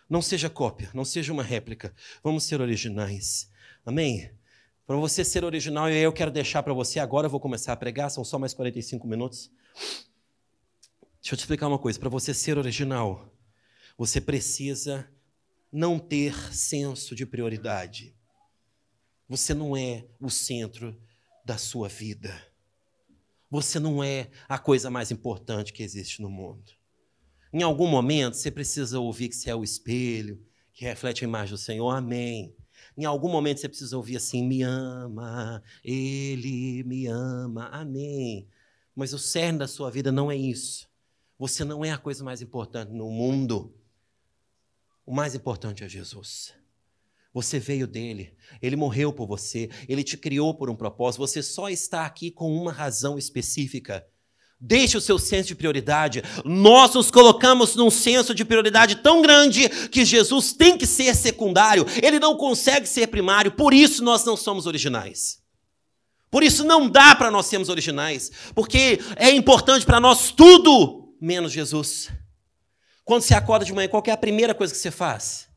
Não 0.10 0.22
seja 0.22 0.50
cópia, 0.50 0.92
não 0.94 1.06
seja 1.06 1.32
uma 1.32 1.42
réplica. 1.42 1.96
Vamos 2.22 2.44
ser 2.44 2.60
originais. 2.60 3.50
Amém? 3.86 4.43
Para 4.86 4.98
você 4.98 5.24
ser 5.24 5.46
original, 5.46 5.90
e 5.90 5.98
eu 5.98 6.12
quero 6.12 6.30
deixar 6.30 6.62
para 6.62 6.74
você 6.74 7.00
agora, 7.00 7.28
eu 7.28 7.32
vou 7.32 7.40
começar 7.40 7.72
a 7.72 7.78
pregar, 7.78 8.12
são 8.12 8.24
só 8.24 8.38
mais 8.38 8.54
45 8.54 9.08
minutos. 9.08 9.50
Deixa 11.22 11.34
eu 11.34 11.38
te 11.38 11.42
explicar 11.42 11.68
uma 11.68 11.80
coisa, 11.80 11.98
para 11.98 12.10
você 12.10 12.34
ser 12.34 12.58
original, 12.58 13.34
você 13.98 14.20
precisa 14.20 15.10
não 15.72 15.98
ter 15.98 16.36
senso 16.54 17.16
de 17.16 17.26
prioridade. 17.26 18.14
Você 19.30 19.54
não 19.54 19.76
é 19.76 20.06
o 20.20 20.30
centro 20.30 21.00
da 21.46 21.58
sua 21.58 21.88
vida. 21.88 22.46
Você 23.50 23.80
não 23.80 24.04
é 24.04 24.30
a 24.50 24.60
coisa 24.60 24.90
mais 24.90 25.12
importante 25.12 25.72
que 25.72 25.82
existe 25.82 26.22
no 26.22 26.30
mundo. 26.30 26.74
Em 27.54 27.64
algum 27.64 27.88
momento, 27.88 28.36
você 28.36 28.52
precisa 28.52 29.00
ouvir 29.00 29.30
que 29.30 29.36
você 29.36 29.50
é 29.50 29.56
o 29.56 29.64
espelho, 29.64 30.46
que 30.74 30.84
reflete 30.84 31.24
a 31.24 31.28
imagem 31.28 31.54
do 31.54 31.58
Senhor. 31.58 31.90
Amém. 31.90 32.54
Em 32.98 33.06
algum 33.06 33.30
momento 33.30 33.60
você 33.60 33.70
precisa 33.70 33.98
ouvir 33.98 34.18
assim: 34.18 34.46
me 34.46 34.62
ama, 34.62 35.64
ele 35.84 36.84
me 36.84 37.08
ama, 37.08 37.68
amém. 37.70 38.48
Mas 38.96 39.14
o 39.14 39.20
cerne 39.20 39.60
da 39.60 39.68
sua 39.68 39.90
vida 39.90 40.12
não 40.12 40.32
é 40.32 40.36
isso. 40.36 40.88
Você 41.38 41.64
não 41.64 41.84
é 41.84 41.92
a 41.92 41.98
coisa 41.98 42.24
mais 42.24 42.42
importante 42.42 42.92
no 42.92 43.10
mundo. 43.10 43.74
O 45.06 45.14
mais 45.14 45.36
importante 45.36 45.84
é 45.84 45.90
Jesus. 45.90 46.54
Você 47.34 47.58
veio 47.58 47.88
dele, 47.88 48.36
ele 48.62 48.76
morreu 48.76 49.12
por 49.12 49.26
você, 49.26 49.68
ele 49.90 50.04
te 50.04 50.16
criou 50.16 50.54
por 50.54 50.70
um 50.70 50.76
propósito. 50.76 51.20
Você 51.20 51.42
só 51.42 51.68
está 51.68 52.06
aqui 52.06 52.30
com 52.30 52.54
uma 52.56 52.72
razão 52.72 53.18
específica. 53.18 54.08
Deixe 54.66 54.96
o 54.96 55.02
seu 55.02 55.20
senso 55.20 55.50
de 55.50 55.56
prioridade. 55.56 56.24
Nós 56.46 56.94
nos 56.94 57.12
colocamos 57.12 57.76
num 57.76 57.92
senso 57.92 58.34
de 58.34 58.46
prioridade 58.46 58.96
tão 58.96 59.22
grande 59.22 59.68
que 59.90 60.06
Jesus 60.06 60.54
tem 60.54 60.78
que 60.78 60.88
ser 60.88 61.14
secundário. 61.18 61.86
Ele 62.02 62.18
não 62.18 62.38
consegue 62.38 62.88
ser 62.88 63.08
primário, 63.08 63.52
por 63.52 63.74
isso 63.74 64.02
nós 64.02 64.24
não 64.24 64.38
somos 64.38 64.66
originais. 64.66 65.42
Por 66.32 66.44
isso 66.44 66.64
não 66.64 66.90
dá 66.90 67.14
para 67.14 67.30
nós 67.30 67.48
sermos 67.48 67.68
originais, 67.68 68.32
porque 68.56 69.02
é 69.18 69.30
importante 69.32 69.86
para 69.86 70.00
nós 70.00 70.32
tudo 70.32 71.14
menos 71.20 71.52
Jesus. 71.52 72.10
Quando 73.04 73.22
você 73.22 73.34
acorda 73.34 73.66
de 73.66 73.74
manhã, 73.74 73.90
qual 73.90 74.02
é 74.08 74.12
a 74.12 74.18
primeira 74.18 74.56
coisa 74.56 74.74
que 74.74 74.80
você 74.80 74.92
faz? 74.92 75.50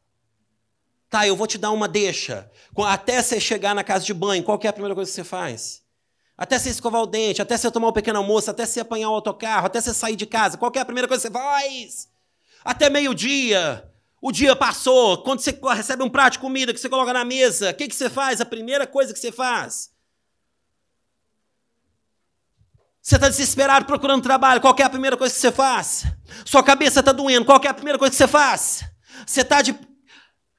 Tá, 1.09 1.25
eu 1.29 1.37
vou 1.37 1.47
te 1.47 1.59
dar 1.59 1.71
uma 1.71 1.87
deixa. 1.87 2.51
Até 2.77 3.23
você 3.23 3.39
chegar 3.39 3.73
na 3.73 3.85
casa 3.85 4.05
de 4.05 4.13
banho, 4.13 4.43
qual 4.43 4.59
é 4.65 4.67
a 4.67 4.73
primeira 4.73 4.97
coisa 4.97 5.09
que 5.09 5.15
você 5.15 5.23
faz? 5.23 5.86
Até 6.37 6.59
você 6.59 6.69
escovar 6.69 7.03
o 7.03 7.07
dente, 7.07 7.41
até 7.41 7.57
você 7.57 7.71
tomar 7.71 7.89
um 7.89 7.93
pequeno 7.93 8.19
almoço, 8.19 8.51
até 8.51 8.67
você 8.67 8.81
apanhar 8.81 9.09
o 9.09 9.15
autocarro, 9.15 9.67
até 9.67 9.81
você 9.81 9.95
sair 9.95 10.17
de 10.17 10.27
casa. 10.27 10.59
Qual 10.59 10.71
é 10.75 10.79
a 10.79 10.85
primeira 10.85 11.09
coisa 11.09 11.23
que 11.23 11.33
você 11.33 11.39
faz? 11.39 12.09
Até 12.63 12.91
meio-dia. 12.91 13.91
O 14.21 14.31
dia 14.31 14.55
passou. 14.55 15.23
Quando 15.23 15.41
você 15.41 15.59
recebe 15.75 16.03
um 16.03 16.11
prato 16.11 16.35
de 16.35 16.39
comida 16.41 16.75
que 16.75 16.81
você 16.81 16.89
coloca 16.89 17.13
na 17.13 17.25
mesa, 17.25 17.71
o 17.71 17.75
que, 17.75 17.89
que 17.89 17.95
você 17.95 18.11
faz? 18.11 18.41
A 18.41 18.45
primeira 18.45 18.87
coisa 18.87 19.15
que 19.15 19.19
você 19.19 19.33
faz? 19.33 19.91
Você 23.01 23.15
está 23.15 23.29
desesperado 23.29 23.87
procurando 23.87 24.21
trabalho, 24.21 24.61
qual 24.61 24.75
é 24.77 24.83
a 24.83 24.91
primeira 24.91 25.17
coisa 25.17 25.33
que 25.33 25.41
você 25.41 25.53
faz? 25.53 26.05
Sua 26.45 26.63
cabeça 26.63 26.99
está 26.99 27.13
doendo, 27.13 27.47
qual 27.47 27.61
é 27.63 27.69
a 27.69 27.75
primeira 27.75 27.99
coisa 28.01 28.11
que 28.11 28.17
você 28.17 28.27
faz? 28.27 28.85
Você 29.25 29.43
está 29.43 29.63
de 29.63 29.79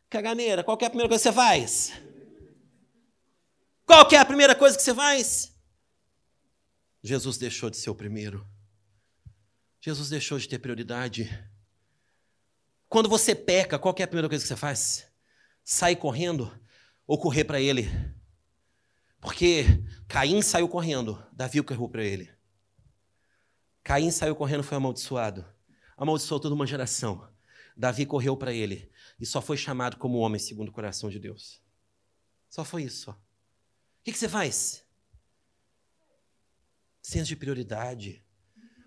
caganeira, 0.10 0.64
qual 0.64 0.78
é 0.82 0.86
a 0.86 0.90
primeira 0.90 1.10
coisa 1.10 1.22
que 1.22 1.30
você 1.30 1.36
faz? 1.36 1.92
Qual 3.86 4.08
é 4.10 4.16
a 4.16 4.24
primeira 4.24 4.56
coisa 4.56 4.78
que 4.78 4.82
você 4.82 4.96
faz? 4.96 5.57
Jesus 7.08 7.38
deixou 7.38 7.70
de 7.70 7.78
ser 7.78 7.90
o 7.90 7.96
primeiro. 7.96 8.46
Jesus 9.80 10.10
deixou 10.10 10.38
de 10.38 10.48
ter 10.50 10.60
prioridade. 10.60 11.30
Quando 12.90 13.08
você 13.08 13.34
peca, 13.34 13.80
qual 13.80 13.96
é 13.98 14.04
a 14.04 14.08
primeira 14.08 14.28
coisa 14.28 14.44
que 14.44 14.48
você 14.48 14.56
faz? 14.56 15.08
Sair 15.64 15.96
correndo 15.96 16.52
ou 17.06 17.18
correr 17.18 17.46
para 17.46 17.62
ele? 17.62 17.90
Porque 19.22 19.64
Caim 20.08 20.42
saiu 20.42 20.68
correndo, 20.68 21.26
Davi 21.32 21.62
correu 21.64 21.88
para 21.88 22.04
ele. 22.04 22.30
Caim 23.84 24.12
saiu 24.12 24.36
correndo, 24.36 24.64
foi 24.64 24.78
amaldiçoado. 24.78 25.46
Amaldiçoou 25.96 26.40
toda 26.40 26.54
uma 26.54 26.68
geração. 26.68 27.28
Davi 27.76 28.06
correu 28.06 28.36
para 28.36 28.52
ele 28.52 28.92
e 29.20 29.26
só 29.26 29.42
foi 29.42 29.56
chamado 29.56 29.98
como 29.98 30.18
homem 30.18 30.40
segundo 30.40 30.70
o 30.70 30.74
coração 30.74 31.10
de 31.10 31.20
Deus. 31.20 31.62
Só 32.50 32.66
foi 32.66 32.84
isso. 32.84 33.06
Só. 33.06 33.12
O 33.12 33.18
que, 34.04 34.12
que 34.12 34.18
você 34.18 34.28
faz? 34.28 34.87
Senso 37.08 37.30
de 37.30 37.38
prioridade. 37.38 38.22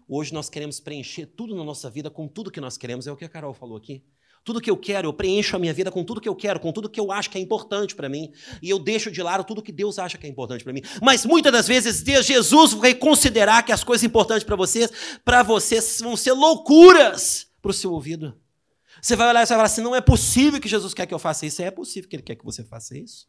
Hoje 0.06 0.34
nós 0.34 0.50
queremos 0.50 0.78
preencher 0.78 1.24
tudo 1.24 1.56
na 1.56 1.64
nossa 1.64 1.88
vida 1.88 2.10
com 2.10 2.28
tudo 2.28 2.50
que 2.50 2.60
nós 2.60 2.76
queremos, 2.76 3.06
é 3.06 3.12
o 3.12 3.16
que 3.16 3.24
a 3.24 3.28
Carol 3.28 3.54
falou 3.54 3.78
aqui. 3.78 4.04
Tudo 4.44 4.60
que 4.60 4.70
eu 4.70 4.76
quero, 4.76 5.08
eu 5.08 5.12
preencho 5.12 5.56
a 5.56 5.58
minha 5.58 5.72
vida 5.72 5.90
com 5.90 6.04
tudo 6.04 6.20
que 6.20 6.28
eu 6.28 6.34
quero, 6.34 6.60
com 6.60 6.70
tudo 6.70 6.88
que 6.90 7.00
eu 7.00 7.10
acho 7.12 7.30
que 7.30 7.38
é 7.38 7.40
importante 7.40 7.94
para 7.94 8.10
mim. 8.10 8.30
E 8.60 8.68
eu 8.68 8.78
deixo 8.78 9.10
de 9.10 9.22
lado 9.22 9.42
tudo 9.44 9.62
que 9.62 9.72
Deus 9.72 9.98
acha 9.98 10.18
que 10.18 10.26
é 10.26 10.30
importante 10.30 10.64
para 10.64 10.72
mim. 10.72 10.82
Mas 11.00 11.24
muitas 11.24 11.50
das 11.50 11.66
vezes 11.66 12.02
Deus, 12.02 12.26
Jesus 12.26 12.74
vai 12.74 12.94
considerar 12.94 13.62
que 13.62 13.72
as 13.72 13.82
coisas 13.82 14.04
importantes 14.04 14.44
para 14.44 14.56
vocês, 14.56 14.90
para 15.24 15.42
vocês 15.42 16.00
vão 16.00 16.14
ser 16.14 16.32
loucuras 16.32 17.48
para 17.62 17.70
o 17.70 17.74
seu 17.74 17.90
ouvido. 17.90 18.38
Você 19.00 19.16
vai 19.16 19.28
olhar 19.28 19.40
e 19.40 19.46
vai 19.46 19.56
falar 19.56 19.64
assim: 19.64 19.82
não 19.82 19.96
é 19.96 20.00
possível 20.00 20.60
que 20.60 20.68
Jesus 20.68 20.92
quer 20.92 21.06
que 21.06 21.14
eu 21.14 21.18
faça 21.18 21.46
isso. 21.46 21.62
É 21.62 21.70
possível 21.70 22.08
que 22.08 22.16
Ele 22.16 22.22
quer 22.22 22.34
que 22.34 22.44
você 22.44 22.62
faça 22.64 22.98
isso. 22.98 23.26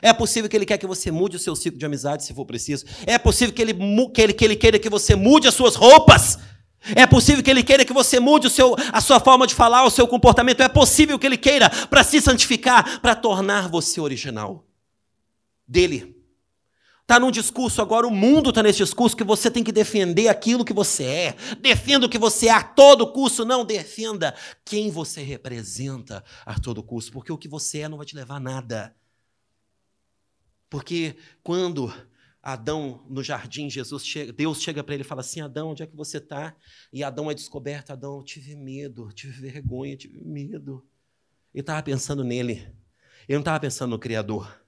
É 0.00 0.12
possível 0.12 0.48
que 0.48 0.56
Ele 0.56 0.66
quer 0.66 0.78
que 0.78 0.86
você 0.86 1.10
mude 1.10 1.36
o 1.36 1.38
seu 1.38 1.56
ciclo 1.56 1.78
de 1.78 1.86
amizade, 1.86 2.24
se 2.24 2.34
for 2.34 2.44
preciso. 2.44 2.84
É 3.06 3.18
possível 3.18 3.54
que 3.54 3.62
Ele, 3.62 3.74
que 4.12 4.22
ele, 4.22 4.32
que 4.32 4.44
ele 4.44 4.56
queira 4.56 4.78
que 4.78 4.88
você 4.88 5.14
mude 5.14 5.48
as 5.48 5.54
suas 5.54 5.74
roupas. 5.74 6.38
É 6.94 7.06
possível 7.06 7.42
que 7.42 7.50
Ele 7.50 7.62
queira 7.62 7.84
que 7.84 7.92
você 7.92 8.20
mude 8.20 8.46
o 8.46 8.50
seu, 8.50 8.76
a 8.92 9.00
sua 9.00 9.20
forma 9.20 9.46
de 9.46 9.54
falar, 9.54 9.84
o 9.84 9.90
seu 9.90 10.06
comportamento. 10.06 10.62
É 10.62 10.68
possível 10.68 11.18
que 11.18 11.26
Ele 11.26 11.36
queira 11.36 11.68
para 11.68 12.04
se 12.04 12.20
santificar, 12.20 13.00
para 13.00 13.14
tornar 13.14 13.68
você 13.68 14.00
original 14.00 14.64
dele. 15.66 16.16
Está 17.02 17.18
num 17.18 17.30
discurso, 17.30 17.80
agora 17.80 18.06
o 18.06 18.10
mundo 18.10 18.50
está 18.50 18.62
nesse 18.62 18.78
discurso 18.84 19.16
que 19.16 19.24
você 19.24 19.50
tem 19.50 19.64
que 19.64 19.72
defender 19.72 20.28
aquilo 20.28 20.64
que 20.64 20.74
você 20.74 21.04
é. 21.04 21.36
Defenda 21.58 22.04
o 22.04 22.08
que 22.08 22.18
você 22.18 22.48
é 22.48 22.52
a 22.52 22.62
todo 22.62 23.10
custo. 23.10 23.46
Não, 23.46 23.64
defenda 23.64 24.34
quem 24.62 24.90
você 24.90 25.22
representa 25.22 26.22
a 26.44 26.60
todo 26.60 26.82
custo. 26.82 27.10
Porque 27.12 27.32
o 27.32 27.38
que 27.38 27.48
você 27.48 27.80
é 27.80 27.88
não 27.88 27.96
vai 27.96 28.04
te 28.04 28.14
levar 28.14 28.36
a 28.36 28.40
nada. 28.40 28.94
Porque 30.70 31.16
quando 31.42 31.92
Adão 32.42 33.04
no 33.08 33.22
jardim, 33.22 33.68
Jesus 33.68 34.06
chega, 34.06 34.32
Deus 34.32 34.62
chega 34.62 34.82
para 34.82 34.94
ele 34.94 35.02
e 35.02 35.06
fala 35.06 35.20
assim: 35.20 35.40
Adão, 35.40 35.70
onde 35.70 35.82
é 35.82 35.86
que 35.86 35.96
você 35.96 36.18
está? 36.18 36.56
E 36.92 37.02
Adão 37.02 37.30
é 37.30 37.34
descoberto. 37.34 37.90
Adão, 37.90 38.18
eu 38.18 38.22
tive 38.22 38.54
medo, 38.54 39.12
tive 39.12 39.32
vergonha, 39.32 39.96
tive 39.96 40.22
medo. 40.24 40.86
Ele 41.52 41.62
estava 41.62 41.82
pensando 41.82 42.24
nele. 42.24 42.52
Ele 43.28 43.36
não 43.36 43.40
estava 43.40 43.60
pensando 43.60 43.90
no 43.90 43.98
Criador. 43.98 44.64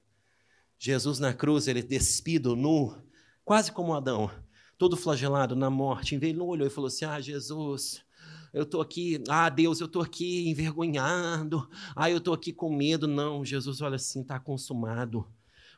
Jesus 0.79 1.19
na 1.19 1.33
cruz, 1.33 1.69
ele 1.69 1.83
despido, 1.83 2.57
nu, 2.57 2.97
quase 3.45 3.71
como 3.71 3.95
Adão, 3.95 4.31
todo 4.79 4.97
flagelado 4.97 5.55
na 5.55 5.71
morte. 5.71 6.15
Ele 6.15 6.33
não 6.33 6.47
olhou 6.47 6.67
e 6.67 6.71
falou 6.71 6.89
assim: 6.89 7.05
Ah, 7.05 7.21
Jesus, 7.21 8.03
eu 8.53 8.65
estou 8.65 8.81
aqui, 8.81 9.23
ah, 9.29 9.49
Deus, 9.49 9.81
eu 9.81 9.87
estou 9.87 10.03
aqui 10.03 10.49
envergonhado, 10.49 11.69
ah, 11.95 12.11
eu 12.11 12.19
estou 12.19 12.35
aqui 12.35 12.53
com 12.53 12.75
medo. 12.75 13.07
Não, 13.07 13.45
Jesus 13.45 13.81
olha 13.81 13.97
assim: 13.97 14.23
está 14.23 14.41
consumado. 14.41 15.27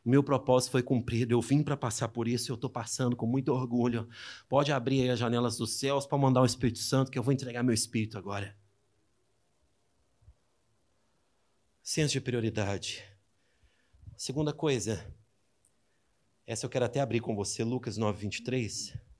O 0.04 0.10
meu 0.10 0.22
propósito 0.22 0.72
foi 0.72 0.82
cumprido, 0.82 1.32
eu 1.32 1.40
vim 1.40 1.62
para 1.62 1.76
passar 1.76 2.08
por 2.08 2.26
isso, 2.26 2.50
eu 2.50 2.56
estou 2.56 2.68
passando 2.68 3.14
com 3.14 3.26
muito 3.26 3.52
orgulho. 3.52 4.08
Pode 4.48 4.72
abrir 4.72 5.08
as 5.08 5.18
janelas 5.18 5.56
dos 5.56 5.74
céus 5.74 6.06
para 6.06 6.18
mandar 6.18 6.40
o 6.40 6.46
Espírito 6.46 6.80
Santo, 6.80 7.10
que 7.10 7.18
eu 7.18 7.22
vou 7.22 7.32
entregar 7.32 7.62
meu 7.62 7.74
Espírito 7.74 8.18
agora. 8.18 8.56
Senso 11.82 12.12
de 12.12 12.20
prioridade. 12.20 13.04
Segunda 14.16 14.52
coisa, 14.52 15.04
essa 16.46 16.66
eu 16.66 16.70
quero 16.70 16.84
até 16.84 17.00
abrir 17.00 17.20
com 17.20 17.34
você, 17.36 17.62
Lucas 17.62 17.96
9, 17.96 18.20
23. 18.20 19.11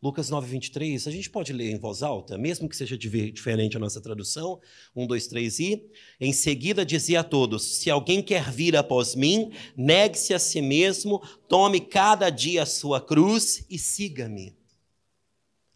Lucas 0.00 0.30
9, 0.30 0.46
23, 0.46 1.08
a 1.08 1.10
gente 1.10 1.28
pode 1.28 1.52
ler 1.52 1.72
em 1.72 1.78
voz 1.78 2.04
alta, 2.04 2.38
mesmo 2.38 2.68
que 2.68 2.76
seja 2.76 2.96
diferente 2.96 3.76
a 3.76 3.80
nossa 3.80 4.00
tradução. 4.00 4.60
Um, 4.94 5.08
dois, 5.08 5.26
três 5.26 5.58
e. 5.58 5.90
Em 6.20 6.32
seguida 6.32 6.86
dizia 6.86 7.20
a 7.20 7.24
todos: 7.24 7.78
Se 7.78 7.90
alguém 7.90 8.22
quer 8.22 8.48
vir 8.48 8.76
após 8.76 9.16
mim, 9.16 9.50
negue-se 9.76 10.32
a 10.32 10.38
si 10.38 10.62
mesmo, 10.62 11.20
tome 11.48 11.80
cada 11.80 12.30
dia 12.30 12.62
a 12.62 12.66
sua 12.66 13.00
cruz 13.00 13.64
e 13.68 13.76
siga-me. 13.76 14.56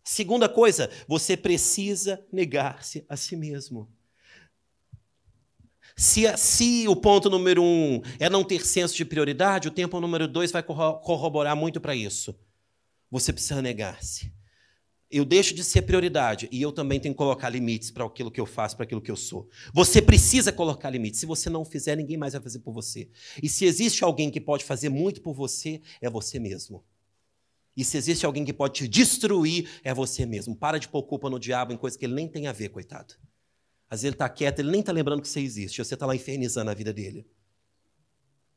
Segunda 0.05 0.49
coisa, 0.49 0.89
você 1.09 1.37
precisa 1.37 2.25
negar-se 2.33 3.05
a 3.09 3.17
si 3.17 3.35
mesmo. 3.35 3.89
Se, 5.97 6.37
se, 6.37 6.87
o 6.87 6.95
ponto 6.95 7.29
número 7.29 7.63
um 7.63 8.01
é 8.21 8.31
não 8.31 8.45
ter 8.45 8.65
senso 8.65 8.97
de 8.97 9.05
prioridade, 9.05 9.69
o 9.69 9.73
tempo 9.73 10.01
número 10.01 10.29
dois 10.29 10.53
vai 10.53 10.63
corroborar 10.63 11.57
muito 11.57 11.81
para 11.81 11.95
isso. 11.95 12.37
Você 13.13 13.31
precisa 13.31 13.61
negar-se. 13.61 14.33
Eu 15.11 15.23
deixo 15.27 15.55
de 15.55 15.63
ser 15.63 15.83
prioridade 15.83 16.49
e 16.51 16.63
eu 16.63 16.73
também 16.73 16.99
tenho 16.99 17.13
que 17.13 17.19
colocar 17.19 17.51
limites 17.51 17.91
para 17.91 18.07
aquilo 18.07 18.31
que 18.31 18.41
eu 18.41 18.47
faço, 18.47 18.75
para 18.75 18.85
aquilo 18.85 19.03
que 19.03 19.11
eu 19.11 19.17
sou. 19.17 19.51
Você 19.75 20.01
precisa 20.01 20.51
colocar 20.51 20.89
limites. 20.89 21.21
Se 21.21 21.27
você 21.27 21.51
não 21.51 21.63
fizer, 21.63 21.95
ninguém 21.95 22.17
mais 22.17 22.33
vai 22.33 22.41
fazer 22.41 22.61
por 22.61 22.73
você. 22.73 23.11
E 23.43 23.51
se 23.51 23.67
existe 23.67 24.03
alguém 24.03 24.31
que 24.31 24.41
pode 24.41 24.65
fazer 24.65 24.89
muito 24.89 25.21
por 25.21 25.35
você, 25.35 25.83
é 26.01 26.09
você 26.09 26.39
mesmo. 26.39 26.83
E 27.77 27.85
se 27.85 27.99
existe 27.99 28.25
alguém 28.25 28.47
que 28.47 28.53
pode 28.53 28.73
te 28.73 28.89
destruir, 28.89 29.69
é 29.85 29.93
você 29.93 30.25
mesmo. 30.25 30.57
Para 30.57 30.79
de 30.79 30.89
pôr 30.89 31.03
culpa 31.03 31.29
no 31.29 31.39
diabo 31.39 31.71
em 31.71 31.77
coisa 31.77 31.99
que 31.99 32.07
ele 32.07 32.15
nem 32.15 32.27
tem 32.27 32.47
a 32.47 32.53
ver, 32.53 32.71
coitado. 32.71 33.13
Às 33.91 34.01
vezes 34.01 34.05
ele 34.05 34.15
está 34.15 34.29
quieto, 34.31 34.61
ele 34.61 34.71
nem 34.71 34.81
está 34.81 34.91
lembrando 34.91 35.21
que 35.21 35.29
você 35.29 35.41
existe. 35.41 35.85
Você 35.85 35.93
está 35.93 36.07
lá 36.07 36.17
infernizando 36.17 36.71
a 36.71 36.75
vida 36.75 36.95
dele. 36.95 37.27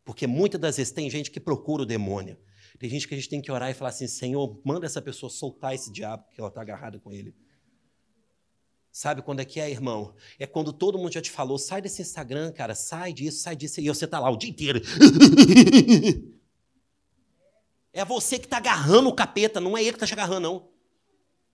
Porque 0.06 0.26
muitas 0.26 0.62
das 0.62 0.78
vezes 0.78 0.94
tem 0.94 1.10
gente 1.10 1.30
que 1.30 1.42
procura 1.42 1.84
o 1.84 1.86
demônio. 1.86 2.38
Tem 2.78 2.90
gente 2.90 3.08
que 3.08 3.14
a 3.14 3.18
gente 3.18 3.30
tem 3.30 3.42
que 3.42 3.52
orar 3.52 3.70
e 3.70 3.74
falar 3.74 3.90
assim: 3.90 4.08
Senhor, 4.08 4.60
manda 4.64 4.86
essa 4.86 5.02
pessoa 5.02 5.30
soltar 5.30 5.74
esse 5.74 5.92
diabo, 5.92 6.26
que 6.32 6.40
ela 6.40 6.50
está 6.50 6.62
agarrada 6.62 7.00
com 7.00 7.12
ele. 7.12 7.36
Sabe 8.92 9.22
quando 9.22 9.42
é 9.42 9.46
que 9.46 9.60
é, 9.60 9.70
irmão? 9.70 10.16
É 10.40 10.48
quando 10.48 10.72
todo 10.72 10.98
mundo 10.98 11.14
já 11.14 11.22
te 11.22 11.32
falou: 11.32 11.58
sai 11.58 11.82
desse 11.82 12.02
Instagram, 12.02 12.52
cara, 12.52 12.76
sai 12.76 13.14
disso, 13.14 13.40
sai 13.40 13.56
disso, 13.56 13.82
e 13.82 13.88
você 13.88 14.06
está 14.06 14.20
lá 14.20 14.30
o 14.30 14.38
dia 14.38 14.50
inteiro. 14.50 14.82
É 17.98 18.04
você 18.04 18.38
que 18.38 18.44
está 18.44 18.58
agarrando 18.58 19.08
o 19.08 19.16
capeta, 19.16 19.62
não 19.62 19.78
é 19.78 19.82
ele 19.82 19.92
que 19.92 19.96
está 19.96 20.06
te 20.06 20.12
agarrando, 20.12 20.42
não. 20.42 20.75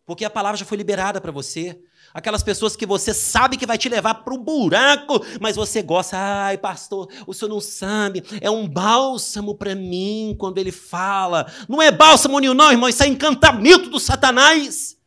Porque 0.05 0.25
a 0.25 0.29
palavra 0.29 0.57
já 0.57 0.65
foi 0.65 0.77
liberada 0.77 1.21
para 1.21 1.31
você. 1.31 1.79
Aquelas 2.13 2.43
pessoas 2.43 2.75
que 2.75 2.85
você 2.85 3.13
sabe 3.13 3.55
que 3.55 3.65
vai 3.65 3.77
te 3.77 3.87
levar 3.87 4.15
para 4.15 4.33
o 4.33 4.37
buraco, 4.37 5.23
mas 5.39 5.55
você 5.55 5.81
gosta. 5.81 6.17
Ai, 6.17 6.57
pastor, 6.57 7.07
o 7.25 7.33
senhor 7.33 7.49
não 7.49 7.61
sabe. 7.61 8.23
É 8.41 8.49
um 8.49 8.67
bálsamo 8.67 9.55
para 9.55 9.75
mim 9.75 10.35
quando 10.37 10.57
ele 10.57 10.71
fala. 10.71 11.49
Não 11.69 11.81
é 11.81 11.91
bálsamo 11.91 12.39
nenhum, 12.39 12.53
não, 12.53 12.71
irmão. 12.71 12.89
Isso 12.89 13.03
é 13.03 13.07
encantamento 13.07 13.89
do 13.89 13.99
Satanás. 13.99 14.97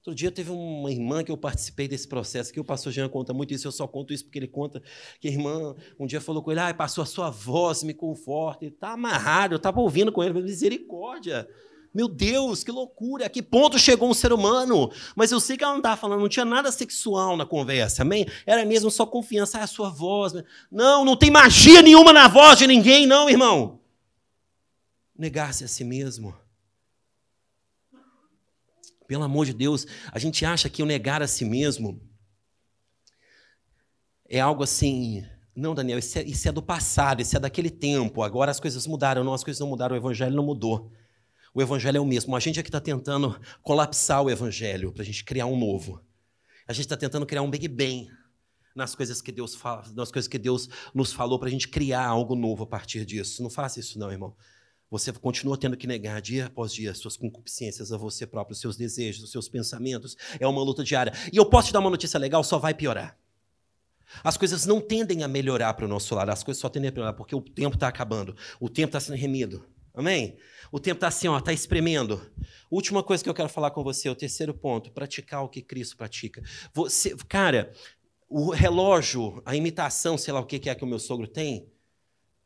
Outro 0.00 0.14
dia 0.14 0.30
teve 0.30 0.50
uma 0.50 0.90
irmã 0.90 1.22
que 1.22 1.30
eu 1.30 1.36
participei 1.36 1.86
desse 1.86 2.08
processo, 2.08 2.50
que 2.50 2.58
o 2.58 2.64
pastor 2.64 2.90
Jean 2.90 3.06
conta 3.06 3.34
muito 3.34 3.52
isso, 3.52 3.68
eu 3.68 3.72
só 3.72 3.86
conto 3.86 4.14
isso 4.14 4.24
porque 4.24 4.38
ele 4.38 4.48
conta 4.48 4.82
que 5.20 5.28
a 5.28 5.30
irmã 5.30 5.76
um 5.98 6.06
dia 6.06 6.22
falou 6.22 6.42
com 6.42 6.50
ele, 6.50 6.60
ai, 6.60 6.72
pastor, 6.72 7.02
a 7.02 7.06
sua 7.06 7.28
voz 7.28 7.82
me 7.82 7.92
conforta, 7.92 8.64
ele 8.64 8.72
está 8.72 8.92
amarrado, 8.92 9.52
eu 9.52 9.58
estava 9.58 9.78
ouvindo 9.78 10.10
com 10.10 10.24
ele, 10.24 10.40
misericórdia. 10.40 11.46
Meu 11.92 12.08
Deus, 12.08 12.64
que 12.64 12.70
loucura! 12.70 13.26
A 13.26 13.28
que 13.28 13.42
ponto 13.42 13.78
chegou 13.78 14.08
um 14.08 14.14
ser 14.14 14.32
humano? 14.32 14.90
Mas 15.14 15.32
eu 15.32 15.40
sei 15.40 15.56
que 15.56 15.64
ela 15.64 15.72
não 15.72 15.80
estava 15.80 15.96
falando, 15.96 16.20
não 16.20 16.28
tinha 16.28 16.46
nada 16.46 16.72
sexual 16.72 17.36
na 17.36 17.44
conversa, 17.44 18.02
amém? 18.02 18.26
Era 18.46 18.64
mesmo 18.64 18.90
só 18.90 19.04
confiança, 19.04 19.58
ah, 19.58 19.64
a 19.64 19.66
sua 19.66 19.90
voz. 19.90 20.32
Não, 20.70 21.04
não 21.04 21.16
tem 21.16 21.30
magia 21.30 21.82
nenhuma 21.82 22.12
na 22.12 22.28
voz 22.28 22.58
de 22.58 22.66
ninguém, 22.66 23.06
não, 23.06 23.28
irmão. 23.28 23.80
Negar-se 25.18 25.64
a 25.64 25.68
si 25.68 25.82
mesmo. 25.84 26.34
Pelo 29.10 29.24
amor 29.24 29.44
de 29.44 29.52
Deus, 29.52 29.88
a 30.12 30.20
gente 30.20 30.44
acha 30.44 30.70
que 30.70 30.84
o 30.84 30.86
negar 30.86 31.20
a 31.20 31.26
si 31.26 31.44
mesmo 31.44 32.00
é 34.28 34.38
algo 34.38 34.62
assim. 34.62 35.26
Não, 35.52 35.74
Daniel, 35.74 35.98
isso 35.98 36.16
é, 36.16 36.22
isso 36.22 36.48
é 36.48 36.52
do 36.52 36.62
passado, 36.62 37.20
isso 37.20 37.36
é 37.36 37.40
daquele 37.40 37.70
tempo. 37.70 38.22
Agora 38.22 38.52
as 38.52 38.60
coisas 38.60 38.86
mudaram. 38.86 39.24
Não, 39.24 39.34
as 39.34 39.42
coisas 39.42 39.58
não 39.58 39.66
mudaram, 39.66 39.96
o 39.96 39.98
evangelho 39.98 40.36
não 40.36 40.44
mudou. 40.44 40.92
O 41.52 41.60
evangelho 41.60 41.96
é 41.96 42.00
o 42.00 42.06
mesmo. 42.06 42.36
A 42.36 42.38
gente 42.38 42.60
é 42.60 42.62
que 42.62 42.68
está 42.68 42.80
tentando 42.80 43.36
colapsar 43.62 44.22
o 44.22 44.30
evangelho 44.30 44.92
para 44.92 45.02
a 45.02 45.04
gente 45.04 45.24
criar 45.24 45.46
um 45.46 45.58
novo. 45.58 46.00
A 46.68 46.72
gente 46.72 46.84
está 46.84 46.96
tentando 46.96 47.26
criar 47.26 47.42
um 47.42 47.50
Big 47.50 47.66
Bang 47.66 48.08
nas 48.76 48.94
coisas 48.94 49.20
que 49.20 49.32
Deus 49.32 49.56
fala, 49.56 49.82
nas 49.92 50.12
coisas 50.12 50.28
que 50.28 50.38
Deus 50.38 50.68
nos 50.94 51.12
falou 51.12 51.36
para 51.36 51.48
a 51.48 51.50
gente 51.50 51.66
criar 51.66 52.06
algo 52.06 52.36
novo 52.36 52.62
a 52.62 52.66
partir 52.68 53.04
disso. 53.04 53.42
Não 53.42 53.50
faça 53.50 53.80
isso, 53.80 53.98
não, 53.98 54.12
irmão. 54.12 54.36
Você 54.90 55.12
continua 55.12 55.56
tendo 55.56 55.76
que 55.76 55.86
negar 55.86 56.20
dia 56.20 56.46
após 56.46 56.72
dia 56.72 56.92
suas 56.94 57.16
concupiscências 57.16 57.92
a 57.92 57.96
você 57.96 58.26
próprio, 58.26 58.56
seus 58.56 58.76
desejos, 58.76 59.22
os 59.22 59.30
seus 59.30 59.48
pensamentos. 59.48 60.16
É 60.40 60.46
uma 60.46 60.62
luta 60.62 60.82
diária. 60.82 61.12
E 61.32 61.36
eu 61.36 61.46
posso 61.46 61.68
te 61.68 61.72
dar 61.72 61.78
uma 61.78 61.90
notícia 61.90 62.18
legal, 62.18 62.42
só 62.42 62.58
vai 62.58 62.74
piorar. 62.74 63.16
As 64.24 64.36
coisas 64.36 64.66
não 64.66 64.80
tendem 64.80 65.22
a 65.22 65.28
melhorar 65.28 65.74
para 65.74 65.84
o 65.84 65.88
nosso 65.88 66.12
lado, 66.14 66.30
as 66.30 66.42
coisas 66.42 66.60
só 66.60 66.68
tendem 66.68 66.88
a 66.88 66.92
piorar 66.92 67.14
porque 67.14 67.34
o 67.34 67.40
tempo 67.40 67.76
está 67.76 67.86
acabando, 67.86 68.36
o 68.58 68.68
tempo 68.68 68.88
está 68.88 68.98
sendo 68.98 69.16
remido. 69.16 69.64
Amém? 69.94 70.36
O 70.72 70.80
tempo 70.80 70.96
está 70.96 71.08
assim, 71.08 71.32
está 71.36 71.52
espremendo. 71.52 72.20
Última 72.70 73.02
coisa 73.02 73.22
que 73.22 73.30
eu 73.30 73.34
quero 73.34 73.48
falar 73.48 73.70
com 73.70 73.82
você, 73.82 74.08
o 74.08 74.14
terceiro 74.14 74.54
ponto, 74.54 74.90
praticar 74.90 75.44
o 75.44 75.48
que 75.48 75.62
Cristo 75.62 75.96
pratica. 75.96 76.42
Você, 76.72 77.14
cara, 77.28 77.72
o 78.28 78.50
relógio, 78.50 79.42
a 79.44 79.56
imitação, 79.56 80.16
sei 80.16 80.32
lá 80.32 80.40
o 80.40 80.46
que 80.46 80.68
é 80.68 80.74
que 80.74 80.84
o 80.84 80.86
meu 80.86 80.98
sogro 80.98 81.26
tem, 81.26 81.68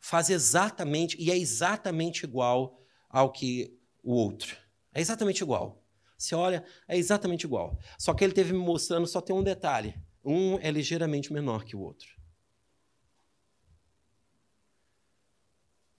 faz 0.05 0.29
exatamente, 0.29 1.17
e 1.19 1.31
é 1.31 1.39
exatamente 1.39 2.25
igual 2.25 2.79
ao 3.09 3.33
que 3.33 3.75
o 4.03 4.13
outro. 4.13 4.55
É 4.93 5.01
exatamente 5.01 5.43
igual. 5.43 5.83
Você 6.19 6.35
olha, 6.35 6.63
é 6.87 6.95
exatamente 6.95 7.45
igual. 7.45 7.79
Só 7.99 8.13
que 8.13 8.23
ele 8.23 8.35
teve 8.35 8.53
me 8.53 8.59
mostrando, 8.59 9.07
só 9.07 9.23
tem 9.23 9.35
um 9.35 9.43
detalhe. 9.43 9.99
Um 10.23 10.59
é 10.59 10.71
ligeiramente 10.71 11.33
menor 11.33 11.65
que 11.65 11.75
o 11.75 11.81
outro. 11.81 12.07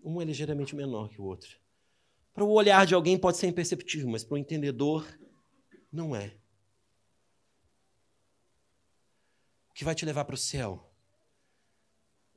Um 0.04 0.22
é 0.22 0.24
ligeiramente 0.24 0.76
menor 0.76 1.10
que 1.10 1.20
o 1.20 1.24
outro. 1.24 1.60
Para 2.32 2.44
o 2.44 2.52
olhar 2.52 2.86
de 2.86 2.94
alguém 2.94 3.18
pode 3.18 3.38
ser 3.38 3.48
imperceptível, 3.48 4.08
mas 4.08 4.24
para 4.24 4.36
o 4.36 4.38
entendedor, 4.38 5.04
não 5.92 6.16
é. 6.16 6.38
O 9.68 9.74
que 9.74 9.84
vai 9.84 9.96
te 9.96 10.06
levar 10.06 10.26
para 10.26 10.36
o 10.36 10.38
céu 10.38 10.95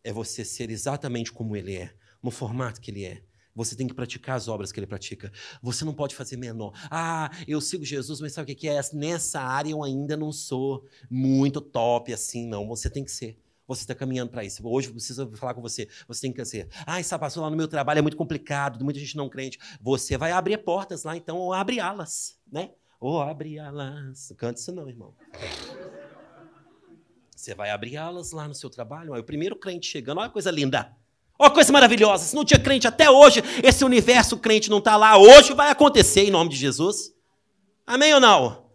é 0.08 0.12
você 0.12 0.42
ser 0.42 0.70
exatamente 0.70 1.30
como 1.30 1.54
ele 1.54 1.76
é, 1.76 1.92
no 2.22 2.30
formato 2.30 2.80
que 2.80 2.90
ele 2.90 3.04
é. 3.04 3.22
Você 3.54 3.76
tem 3.76 3.86
que 3.86 3.92
praticar 3.92 4.36
as 4.36 4.48
obras 4.48 4.72
que 4.72 4.80
ele 4.80 4.86
pratica. 4.86 5.30
Você 5.60 5.84
não 5.84 5.92
pode 5.92 6.14
fazer 6.14 6.38
menor. 6.38 6.72
Ah, 6.90 7.30
eu 7.46 7.60
sigo 7.60 7.84
Jesus, 7.84 8.18
mas 8.18 8.32
sabe 8.32 8.50
o 8.50 8.56
que 8.56 8.68
é? 8.68 8.80
Nessa 8.94 9.40
área 9.40 9.70
eu 9.70 9.82
ainda 9.82 10.16
não 10.16 10.32
sou 10.32 10.86
muito 11.10 11.60
top 11.60 12.10
assim, 12.10 12.46
não. 12.46 12.66
Você 12.68 12.88
tem 12.88 13.04
que 13.04 13.10
ser. 13.10 13.38
Você 13.66 13.82
está 13.82 13.94
caminhando 13.94 14.30
para 14.30 14.44
isso. 14.44 14.66
Hoje 14.66 14.88
eu 14.88 14.92
preciso 14.94 15.30
falar 15.36 15.52
com 15.52 15.60
você. 15.60 15.86
Você 16.06 16.22
tem 16.22 16.32
que 16.32 16.42
ser. 16.46 16.68
Ah, 16.86 16.98
essa 16.98 17.18
passou 17.18 17.42
lá 17.42 17.50
no 17.50 17.56
meu 17.56 17.68
trabalho 17.68 17.98
é 17.98 18.02
muito 18.02 18.16
complicado, 18.16 18.82
muita 18.82 18.98
gente 18.98 19.14
não 19.14 19.28
crente. 19.28 19.58
Você 19.78 20.16
vai 20.16 20.32
abrir 20.32 20.56
portas 20.58 21.04
lá, 21.04 21.16
então, 21.16 21.36
ou 21.36 21.52
abre 21.52 21.80
alas, 21.80 22.38
né? 22.50 22.70
Ou 22.98 23.20
abre 23.20 23.58
alas. 23.58 24.32
Canta 24.38 24.58
isso 24.58 24.72
não, 24.72 24.88
irmão. 24.88 25.14
Você 27.48 27.54
vai 27.54 27.70
abrir 27.70 27.96
alas 27.96 28.32
lá 28.32 28.46
no 28.46 28.54
seu 28.54 28.68
trabalho. 28.68 29.12
Olha, 29.12 29.22
o 29.22 29.24
primeiro 29.24 29.56
crente 29.56 29.86
chegando, 29.86 30.18
olha 30.18 30.28
que 30.28 30.34
coisa 30.34 30.50
linda. 30.50 30.94
Olha 31.38 31.48
que 31.48 31.54
coisa 31.54 31.72
maravilhosa. 31.72 32.26
Se 32.26 32.36
não 32.36 32.44
tinha 32.44 32.60
crente 32.60 32.86
até 32.86 33.10
hoje, 33.10 33.42
esse 33.64 33.82
universo 33.86 34.36
crente 34.36 34.68
não 34.68 34.80
está 34.80 34.98
lá. 34.98 35.16
Hoje 35.16 35.54
vai 35.54 35.70
acontecer 35.70 36.24
em 36.24 36.30
nome 36.30 36.50
de 36.50 36.56
Jesus. 36.56 37.10
Amém 37.86 38.12
ou 38.12 38.20
não? 38.20 38.70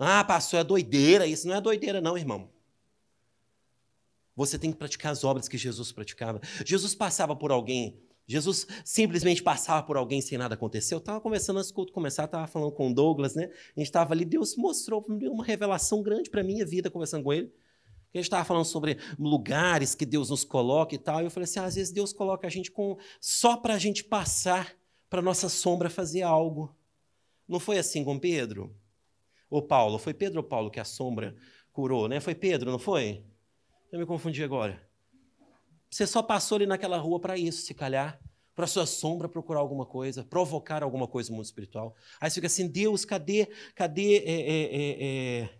Ah, 0.00 0.24
pastor, 0.24 0.58
é 0.58 0.64
doideira. 0.64 1.28
Isso 1.28 1.46
não 1.46 1.54
é 1.54 1.60
doideira, 1.60 2.00
não, 2.00 2.18
irmão. 2.18 2.50
Você 4.34 4.58
tem 4.58 4.72
que 4.72 4.78
praticar 4.78 5.12
as 5.12 5.22
obras 5.22 5.46
que 5.46 5.56
Jesus 5.56 5.92
praticava. 5.92 6.40
Jesus 6.66 6.96
passava 6.96 7.36
por 7.36 7.52
alguém. 7.52 8.00
Jesus 8.26 8.66
simplesmente 8.84 9.44
passava 9.44 9.86
por 9.86 9.96
alguém 9.96 10.20
sem 10.20 10.36
nada 10.36 10.54
acontecer. 10.54 10.92
Eu 10.92 10.98
estava 10.98 11.20
conversando 11.20 11.60
antes 11.60 11.70
do 11.70 11.74
culto 11.74 11.92
começar, 11.92 12.24
estava 12.24 12.48
falando 12.48 12.72
com 12.72 12.90
o 12.90 12.94
Douglas, 12.94 13.36
né? 13.36 13.44
A 13.44 13.78
gente 13.78 13.86
estava 13.86 14.12
ali, 14.12 14.24
Deus 14.24 14.56
mostrou 14.56 15.06
uma 15.08 15.44
revelação 15.44 16.02
grande 16.02 16.28
para 16.28 16.40
a 16.40 16.44
minha 16.44 16.66
vida 16.66 16.90
conversando 16.90 17.22
com 17.22 17.32
ele. 17.32 17.52
A 18.14 18.18
gente 18.18 18.24
estava 18.24 18.44
falando 18.44 18.64
sobre 18.64 18.98
lugares 19.18 19.94
que 19.94 20.06
Deus 20.06 20.30
nos 20.30 20.44
coloca 20.44 20.94
e 20.94 20.98
tal. 20.98 21.20
E 21.20 21.24
eu 21.24 21.30
falei 21.30 21.44
assim: 21.44 21.60
às 21.60 21.74
vezes 21.74 21.92
Deus 21.92 22.12
coloca 22.12 22.46
a 22.46 22.50
gente 22.50 22.70
com 22.70 22.96
só 23.20 23.56
para 23.56 23.74
a 23.74 23.78
gente 23.78 24.02
passar 24.02 24.74
para 25.10 25.22
nossa 25.22 25.48
sombra 25.48 25.90
fazer 25.90 26.22
algo. 26.22 26.74
Não 27.46 27.60
foi 27.60 27.78
assim 27.78 28.04
com 28.04 28.18
Pedro? 28.18 28.74
Ou 29.50 29.62
Paulo? 29.62 29.98
Foi 29.98 30.12
Pedro 30.12 30.38
ou 30.38 30.44
Paulo 30.44 30.70
que 30.70 30.80
a 30.80 30.84
sombra 30.84 31.36
curou, 31.72 32.08
né? 32.08 32.20
Foi 32.20 32.34
Pedro, 32.34 32.70
não 32.70 32.78
foi? 32.78 33.24
Eu 33.90 33.98
me 33.98 34.06
confundi 34.06 34.42
agora. 34.42 34.86
Você 35.90 36.06
só 36.06 36.22
passou 36.22 36.56
ali 36.56 36.66
naquela 36.66 36.98
rua 36.98 37.18
para 37.18 37.38
isso, 37.38 37.62
se 37.62 37.72
calhar, 37.72 38.20
para 38.54 38.66
sua 38.66 38.84
sombra 38.84 39.28
procurar 39.28 39.60
alguma 39.60 39.86
coisa, 39.86 40.22
provocar 40.22 40.82
alguma 40.82 41.06
coisa 41.06 41.30
no 41.30 41.36
mundo 41.36 41.46
espiritual. 41.46 41.94
Aí 42.20 42.28
você 42.28 42.34
fica 42.34 42.46
assim: 42.46 42.68
Deus, 42.68 43.04
cadê, 43.04 43.48
cadê 43.74 44.18
é, 44.18 44.40
é, 44.40 45.42
é, 45.42 45.50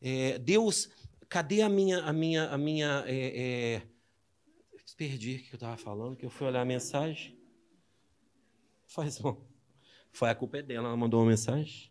é 0.00 0.38
Deus, 0.38 0.88
cadê 1.28 1.62
a 1.62 1.68
minha, 1.68 2.00
a 2.00 2.12
minha, 2.12 2.48
a 2.48 2.58
minha, 2.58 3.04
é, 3.06 3.76
é... 3.76 3.82
perdi 4.96 5.36
o 5.36 5.38
que 5.38 5.54
eu 5.54 5.56
estava 5.56 5.76
falando, 5.76 6.16
que 6.16 6.24
eu 6.24 6.30
fui 6.30 6.46
olhar 6.46 6.62
a 6.62 6.64
mensagem. 6.64 7.36
Faz 8.86 9.18
bom. 9.18 9.44
Foi 10.12 10.30
a 10.30 10.34
culpa 10.34 10.58
é 10.58 10.62
dela, 10.62 10.88
ela 10.88 10.96
mandou 10.96 11.20
uma 11.20 11.28
mensagem. 11.28 11.90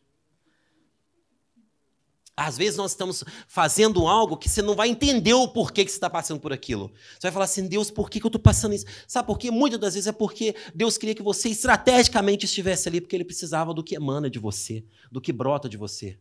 Às 2.37 2.57
vezes 2.57 2.75
nós 2.75 2.91
estamos 2.91 3.23
fazendo 3.47 4.07
algo 4.07 4.35
que 4.35 4.49
você 4.49 4.61
não 4.61 4.75
vai 4.75 4.89
entender 4.89 5.33
o 5.33 5.47
porquê 5.47 5.85
que 5.85 5.91
você 5.91 5.95
está 5.95 6.09
passando 6.09 6.39
por 6.39 6.51
aquilo. 6.51 6.91
Você 7.13 7.27
vai 7.27 7.31
falar 7.31 7.45
assim, 7.45 7.65
Deus, 7.65 7.89
por 7.89 8.09
que, 8.09 8.19
que 8.19 8.25
eu 8.25 8.29
estou 8.29 8.41
passando 8.41 8.75
isso? 8.75 8.85
Sabe 9.07 9.25
por 9.25 9.39
quê? 9.39 9.49
Muitas 9.49 9.79
das 9.79 9.93
vezes 9.93 10.07
é 10.07 10.11
porque 10.11 10.53
Deus 10.73 10.97
queria 10.97 11.15
que 11.15 11.23
você 11.23 11.47
estrategicamente 11.47 12.45
estivesse 12.45 12.89
ali, 12.89 12.99
porque 12.99 13.15
Ele 13.15 13.23
precisava 13.23 13.73
do 13.73 13.81
que 13.81 13.95
emana 13.95 14.29
de 14.29 14.37
você, 14.37 14.83
do 15.09 15.21
que 15.21 15.31
brota 15.31 15.69
de 15.69 15.77
você. 15.77 16.19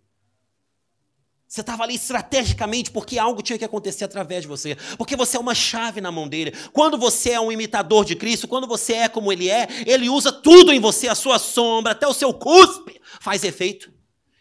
Você 1.54 1.60
estava 1.60 1.84
ali 1.84 1.94
estrategicamente 1.94 2.90
porque 2.90 3.16
algo 3.16 3.40
tinha 3.40 3.56
que 3.56 3.64
acontecer 3.64 4.02
através 4.02 4.42
de 4.42 4.48
você. 4.48 4.74
Porque 4.98 5.14
você 5.14 5.36
é 5.36 5.40
uma 5.40 5.54
chave 5.54 6.00
na 6.00 6.10
mão 6.10 6.26
dele. 6.26 6.52
Quando 6.72 6.98
você 6.98 7.30
é 7.30 7.40
um 7.40 7.52
imitador 7.52 8.04
de 8.04 8.16
Cristo, 8.16 8.48
quando 8.48 8.66
você 8.66 8.94
é 8.94 9.08
como 9.08 9.32
ele 9.32 9.48
é, 9.48 9.68
ele 9.86 10.08
usa 10.08 10.32
tudo 10.32 10.72
em 10.72 10.80
você, 10.80 11.06
a 11.06 11.14
sua 11.14 11.38
sombra, 11.38 11.92
até 11.92 12.08
o 12.08 12.12
seu 12.12 12.34
cuspe 12.34 13.00
faz 13.20 13.44
efeito. 13.44 13.92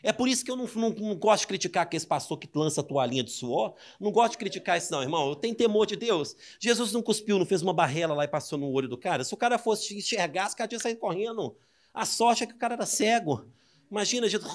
É 0.02 0.12
por 0.12 0.28
isso 0.28 0.43
que 0.43 0.49
eu 0.49 0.56
não, 0.56 0.67
não, 0.73 0.89
não 0.89 1.15
gosto 1.15 1.41
de 1.41 1.47
criticar 1.49 1.84
aquele 1.84 2.04
pastor 2.04 2.39
que 2.39 2.49
lança 2.56 2.82
a 2.82 2.84
toalhinha 2.84 3.23
de 3.23 3.30
suor. 3.30 3.76
Não 3.99 4.12
gosto 4.12 4.32
de 4.32 4.39
criticar 4.39 4.80
isso, 4.80 4.91
não, 4.91 5.04
irmão. 5.04 5.30
Eu 5.30 5.36
tenho 5.36 5.54
temor 5.54 5.86
de 5.86 5.95
Deus. 5.95 6.36
Jesus 6.60 6.91
não 6.93 7.04
cuspiu, 7.04 7.38
não 7.38 7.45
fez 7.45 7.62
uma 7.62 7.76
barrela 7.76 8.15
lá 8.15 8.23
e 8.23 8.28
passou 8.28 8.58
no 8.58 8.71
olho 8.71 8.89
do 8.89 8.97
cara. 8.97 9.23
Se 9.23 9.36
o 9.36 9.38
cara 9.38 9.60
fosse 9.60 9.95
enxergar, 9.95 10.47
esse 10.47 10.56
cara 10.56 10.67
tinha 10.67 10.80
saído 10.80 10.99
correndo. 10.99 11.56
A 11.93 12.06
sorte 12.06 12.43
é 12.43 12.47
que 12.47 12.56
o 12.56 12.58
cara 12.58 12.73
era 12.73 12.88
cego. 12.88 13.45
Imagina, 13.91 14.28
Jesus. 14.28 14.52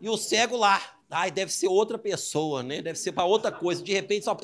E 0.00 0.08
o 0.08 0.16
cego 0.16 0.56
lá. 0.56 0.80
Ai, 1.10 1.30
deve 1.30 1.52
ser 1.52 1.68
outra 1.68 1.98
pessoa, 1.98 2.62
né? 2.62 2.82
Deve 2.82 2.98
ser 2.98 3.12
para 3.12 3.24
outra 3.24 3.50
coisa. 3.50 3.82
De 3.82 3.92
repente 3.92 4.24
só. 4.24 4.36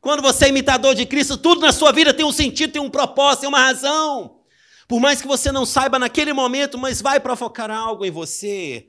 Quando 0.00 0.22
você 0.22 0.46
é 0.46 0.48
imitador 0.48 0.94
de 0.94 1.04
Cristo, 1.04 1.36
tudo 1.36 1.60
na 1.60 1.72
sua 1.72 1.92
vida 1.92 2.14
tem 2.14 2.24
um 2.24 2.32
sentido, 2.32 2.72
tem 2.72 2.80
um 2.80 2.90
propósito, 2.90 3.40
tem 3.40 3.48
uma 3.48 3.60
razão. 3.60 4.40
Por 4.86 5.00
mais 5.00 5.20
que 5.20 5.28
você 5.28 5.52
não 5.52 5.66
saiba 5.66 5.98
naquele 5.98 6.32
momento, 6.32 6.78
mas 6.78 7.02
vai 7.02 7.20
provocar 7.20 7.70
algo 7.70 8.06
em 8.06 8.10
você. 8.10 8.88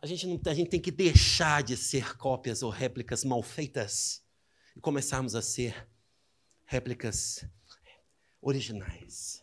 A 0.00 0.06
gente, 0.06 0.26
não, 0.26 0.40
a 0.46 0.54
gente 0.54 0.68
tem 0.68 0.80
que 0.80 0.90
deixar 0.90 1.62
de 1.62 1.76
ser 1.76 2.16
cópias 2.16 2.60
ou 2.60 2.70
réplicas 2.70 3.22
mal 3.22 3.40
feitas 3.40 4.20
e 4.74 4.80
começarmos 4.80 5.36
a 5.36 5.42
ser 5.42 5.88
réplicas 6.66 7.44
originais. 8.40 9.41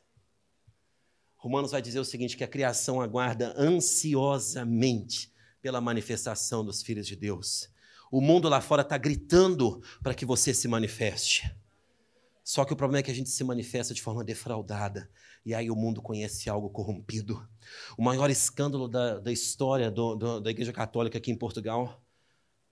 Romanos 1.40 1.72
vai 1.72 1.82
dizer 1.82 2.00
o 2.00 2.06
seguinte: 2.06 2.38
que 2.38 2.44
a 2.44 2.48
criação 2.48 3.02
aguarda 3.02 3.54
ansiosamente 3.58 5.34
pela 5.62 5.82
manifestação 5.82 6.64
dos 6.64 6.84
filhos 6.84 7.08
de 7.08 7.16
Deus. 7.16 7.70
O 8.12 8.22
mundo 8.22 8.50
lá 8.50 8.60
fora 8.60 8.82
está 8.82 8.98
gritando 8.98 9.82
para 10.04 10.14
que 10.14 10.26
você 10.26 10.54
se 10.54 10.68
manifeste. 10.68 11.50
Só 12.44 12.66
que 12.66 12.74
o 12.74 12.76
problema 12.76 13.00
é 13.00 13.04
que 13.04 13.12
a 13.12 13.16
gente 13.16 13.30
se 13.30 13.44
manifesta 13.44 13.94
de 13.94 14.02
forma 14.02 14.24
defraudada. 14.24 15.10
E 15.46 15.54
aí 15.54 15.70
o 15.70 15.76
mundo 15.76 16.02
conhece 16.02 16.50
algo 16.50 16.70
corrompido. 16.70 17.48
O 17.98 18.02
maior 18.04 18.30
escândalo 18.30 18.88
da, 18.88 19.20
da 19.20 19.32
história 19.32 19.90
do, 19.90 20.16
do, 20.16 20.42
da 20.42 20.50
Igreja 20.50 20.74
Católica 20.74 21.20
aqui 21.20 21.32
em 21.32 21.38
Portugal. 21.38 22.04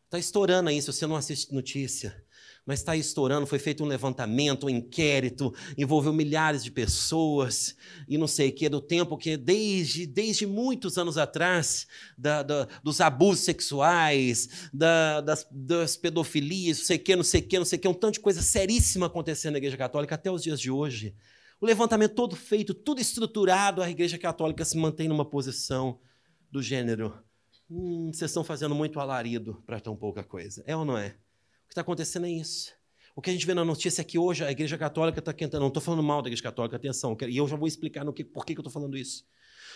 Está 0.05 0.17
estourando 0.17 0.69
aí, 0.69 0.81
se 0.81 0.91
você 0.91 1.05
não 1.05 1.15
assiste 1.15 1.53
notícia 1.53 2.25
mas 2.67 2.79
está 2.79 2.97
estourando. 2.97 3.47
Foi 3.47 3.57
feito 3.57 3.81
um 3.81 3.87
levantamento, 3.87 4.65
um 4.65 4.69
inquérito, 4.69 5.53
envolveu 5.77 6.11
milhares 6.11 6.61
de 6.61 6.69
pessoas 6.69 7.77
e 8.09 8.17
não 8.17 8.27
sei 8.27 8.49
o 8.49 8.51
que, 8.51 8.67
do 8.67 8.81
tempo 8.81 9.17
que, 9.17 9.37
desde, 9.37 10.05
desde 10.05 10.45
muitos 10.45 10.97
anos 10.97 11.17
atrás, 11.17 11.87
da, 12.17 12.43
da, 12.43 12.67
dos 12.83 12.99
abusos 12.99 13.45
sexuais, 13.45 14.69
da, 14.73 15.21
das, 15.21 15.47
das, 15.49 15.95
pedofilias, 15.95 16.79
não 16.79 16.85
sei 16.85 16.97
o 16.97 16.99
que, 16.99 17.15
não 17.15 17.23
sei 17.23 17.39
o 17.39 17.47
que, 17.47 17.57
não 17.59 17.65
sei 17.65 17.79
o 17.79 17.81
que, 17.81 17.87
um 17.87 17.93
tanto 17.93 18.15
de 18.15 18.19
coisa 18.19 18.41
seríssima 18.41 19.05
acontecendo 19.05 19.53
na 19.53 19.59
Igreja 19.59 19.77
Católica 19.77 20.15
até 20.15 20.29
os 20.29 20.43
dias 20.43 20.59
de 20.59 20.69
hoje. 20.69 21.15
O 21.61 21.65
levantamento 21.65 22.13
todo 22.13 22.35
feito, 22.35 22.73
tudo 22.73 22.99
estruturado, 22.99 23.81
a 23.81 23.89
Igreja 23.89 24.17
Católica 24.17 24.65
se 24.65 24.77
mantém 24.77 25.07
numa 25.07 25.25
posição 25.25 25.99
do 26.51 26.61
gênero. 26.61 27.17
Hum, 27.69 28.11
vocês 28.13 28.29
estão 28.29 28.43
fazendo 28.43 28.75
muito 28.75 28.99
alarido 28.99 29.63
para 29.65 29.79
tão 29.79 29.95
pouca 29.95 30.21
coisa. 30.21 30.63
É 30.67 30.75
ou 30.75 30.83
não 30.83 30.97
é? 30.97 31.15
O 31.67 31.69
que 31.69 31.73
está 31.73 31.81
acontecendo 31.81 32.25
é 32.25 32.31
isso. 32.31 32.71
O 33.13 33.21
que 33.21 33.29
a 33.29 33.33
gente 33.33 33.45
vê 33.45 33.53
na 33.53 33.65
notícia 33.65 34.01
é 34.01 34.05
que 34.05 34.17
hoje 34.17 34.43
a 34.43 34.51
Igreja 34.51 34.77
Católica 34.77 35.19
está 35.19 35.33
quentando. 35.33 35.61
Não 35.61 35.67
estou 35.67 35.83
falando 35.83 36.01
mal 36.01 36.21
da 36.21 36.29
Igreja 36.29 36.43
Católica, 36.43 36.77
atenção. 36.77 37.17
E 37.27 37.35
eu 37.35 37.47
já 37.47 37.57
vou 37.57 37.67
explicar 37.67 38.05
no 38.05 38.13
que, 38.13 38.23
por 38.23 38.45
que, 38.45 38.53
que 38.53 38.59
eu 38.59 38.61
estou 38.61 38.71
falando 38.71 38.95
isso. 38.95 39.25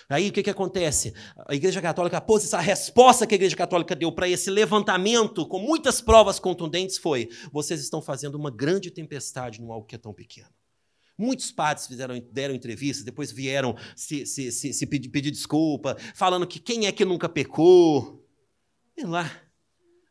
Aí 0.07 0.29
o 0.29 0.31
que, 0.31 0.43
que 0.43 0.49
acontece? 0.49 1.13
A 1.47 1.53
Igreja 1.53 1.81
Católica, 1.81 2.17
a 2.17 2.21
posição, 2.21 2.59
a 2.59 2.61
resposta 2.61 3.27
que 3.27 3.33
a 3.33 3.37
Igreja 3.37 3.55
Católica 3.55 3.95
deu 3.95 4.11
para 4.11 4.29
esse 4.29 4.49
levantamento, 4.49 5.47
com 5.47 5.59
muitas 5.59 6.01
provas 6.01 6.39
contundentes, 6.39 6.97
foi: 6.97 7.29
vocês 7.51 7.81
estão 7.81 8.01
fazendo 8.01 8.35
uma 8.35 8.51
grande 8.51 8.89
tempestade 8.89 9.59
num 9.59 9.71
algo 9.71 9.85
que 9.85 9.95
é 9.95 9.97
tão 9.97 10.13
pequeno. 10.13 10.49
Muitos 11.17 11.51
padres 11.51 11.87
fizeram, 11.87 12.19
deram 12.31 12.55
entrevistas, 12.55 13.03
depois 13.03 13.31
vieram 13.31 13.75
se, 13.95 14.25
se, 14.25 14.51
se, 14.51 14.73
se 14.73 14.87
pedir, 14.87 15.09
pedir 15.09 15.31
desculpa, 15.31 15.97
falando 16.15 16.47
que 16.47 16.59
quem 16.59 16.87
é 16.87 16.91
que 16.91 17.05
nunca 17.05 17.27
pecou. 17.27 18.25
Vê 18.95 19.03
lá, 19.03 19.31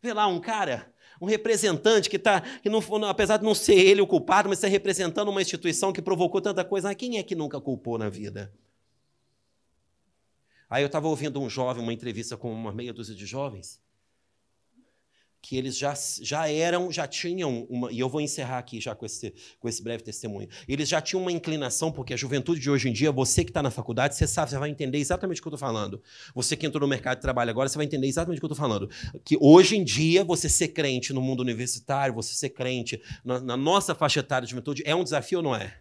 vê 0.02 0.12
lá 0.12 0.26
um 0.26 0.40
cara 0.40 0.92
um 1.20 1.26
representante 1.26 2.08
que 2.08 2.16
está, 2.16 2.40
que 2.40 2.70
não, 2.70 2.80
apesar 3.08 3.36
de 3.36 3.44
não 3.44 3.54
ser 3.54 3.74
ele 3.74 4.00
o 4.00 4.06
culpado, 4.06 4.48
mas 4.48 4.58
está 4.58 4.68
representando 4.68 5.28
uma 5.28 5.42
instituição 5.42 5.92
que 5.92 6.00
provocou 6.00 6.40
tanta 6.40 6.64
coisa. 6.64 6.90
Ah, 6.90 6.94
quem 6.94 7.18
é 7.18 7.22
que 7.22 7.34
nunca 7.34 7.60
culpou 7.60 7.98
na 7.98 8.08
vida? 8.08 8.52
Aí 10.68 10.82
eu 10.82 10.86
estava 10.86 11.08
ouvindo 11.08 11.40
um 11.40 11.50
jovem, 11.50 11.82
uma 11.82 11.92
entrevista 11.92 12.36
com 12.36 12.52
uma 12.52 12.72
meia 12.72 12.92
dúzia 12.92 13.14
de 13.14 13.26
jovens, 13.26 13.82
que 15.42 15.56
eles 15.56 15.76
já, 15.76 15.94
já 16.20 16.48
eram, 16.48 16.92
já 16.92 17.06
tinham 17.06 17.66
uma, 17.70 17.90
e 17.90 17.98
eu 17.98 18.08
vou 18.08 18.20
encerrar 18.20 18.58
aqui 18.58 18.80
já 18.80 18.94
com 18.94 19.06
esse, 19.06 19.32
com 19.58 19.68
esse 19.68 19.82
breve 19.82 20.02
testemunho. 20.02 20.48
Eles 20.68 20.88
já 20.88 21.00
tinham 21.00 21.22
uma 21.22 21.32
inclinação, 21.32 21.90
porque 21.90 22.12
a 22.12 22.16
juventude 22.16 22.60
de 22.60 22.70
hoje 22.70 22.88
em 22.88 22.92
dia, 22.92 23.10
você 23.10 23.44
que 23.44 23.50
está 23.50 23.62
na 23.62 23.70
faculdade, 23.70 24.14
você 24.14 24.26
sabe, 24.26 24.50
você 24.50 24.58
vai 24.58 24.70
entender 24.70 24.98
exatamente 24.98 25.40
o 25.40 25.42
que 25.42 25.48
eu 25.48 25.54
estou 25.54 25.66
falando. 25.66 26.02
Você 26.34 26.56
que 26.56 26.66
entrou 26.66 26.82
no 26.82 26.88
mercado 26.88 27.16
de 27.16 27.22
trabalho 27.22 27.50
agora, 27.50 27.68
você 27.68 27.76
vai 27.76 27.86
entender 27.86 28.06
exatamente 28.06 28.38
o 28.38 28.40
que 28.40 28.44
eu 28.44 28.52
estou 28.52 28.68
falando. 28.68 28.90
Que 29.24 29.36
hoje 29.40 29.76
em 29.76 29.84
dia, 29.84 30.22
você 30.24 30.48
ser 30.48 30.68
crente 30.68 31.12
no 31.12 31.22
mundo 31.22 31.40
universitário, 31.40 32.14
você 32.14 32.34
ser 32.34 32.50
crente 32.50 33.00
na, 33.24 33.40
na 33.40 33.56
nossa 33.56 33.94
faixa 33.94 34.20
etária 34.20 34.46
de 34.46 34.50
juventude, 34.50 34.82
é 34.84 34.94
um 34.94 35.04
desafio 35.04 35.38
ou 35.38 35.44
não 35.44 35.56
é? 35.56 35.74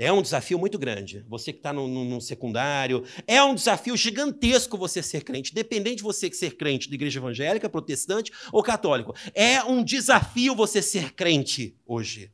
É 0.00 0.12
um 0.12 0.22
desafio 0.22 0.60
muito 0.60 0.78
grande. 0.78 1.24
Você 1.28 1.52
que 1.52 1.58
está 1.58 1.72
no, 1.72 1.88
no, 1.88 2.04
no, 2.04 2.20
secundário, 2.20 3.02
é 3.26 3.42
um 3.42 3.52
desafio 3.52 3.96
gigantesco 3.96 4.78
você 4.78 5.02
ser 5.02 5.24
crente, 5.24 5.50
independente 5.50 5.96
de 5.96 6.02
você 6.04 6.32
ser 6.32 6.56
crente 6.56 6.88
de 6.88 6.94
igreja 6.94 7.18
evangélica, 7.18 7.68
protestante 7.68 8.30
ou 8.52 8.62
católico. 8.62 9.12
É 9.34 9.60
um 9.64 9.82
desafio 9.82 10.54
você 10.54 10.80
ser 10.80 11.14
crente 11.14 11.76
hoje. 11.84 12.30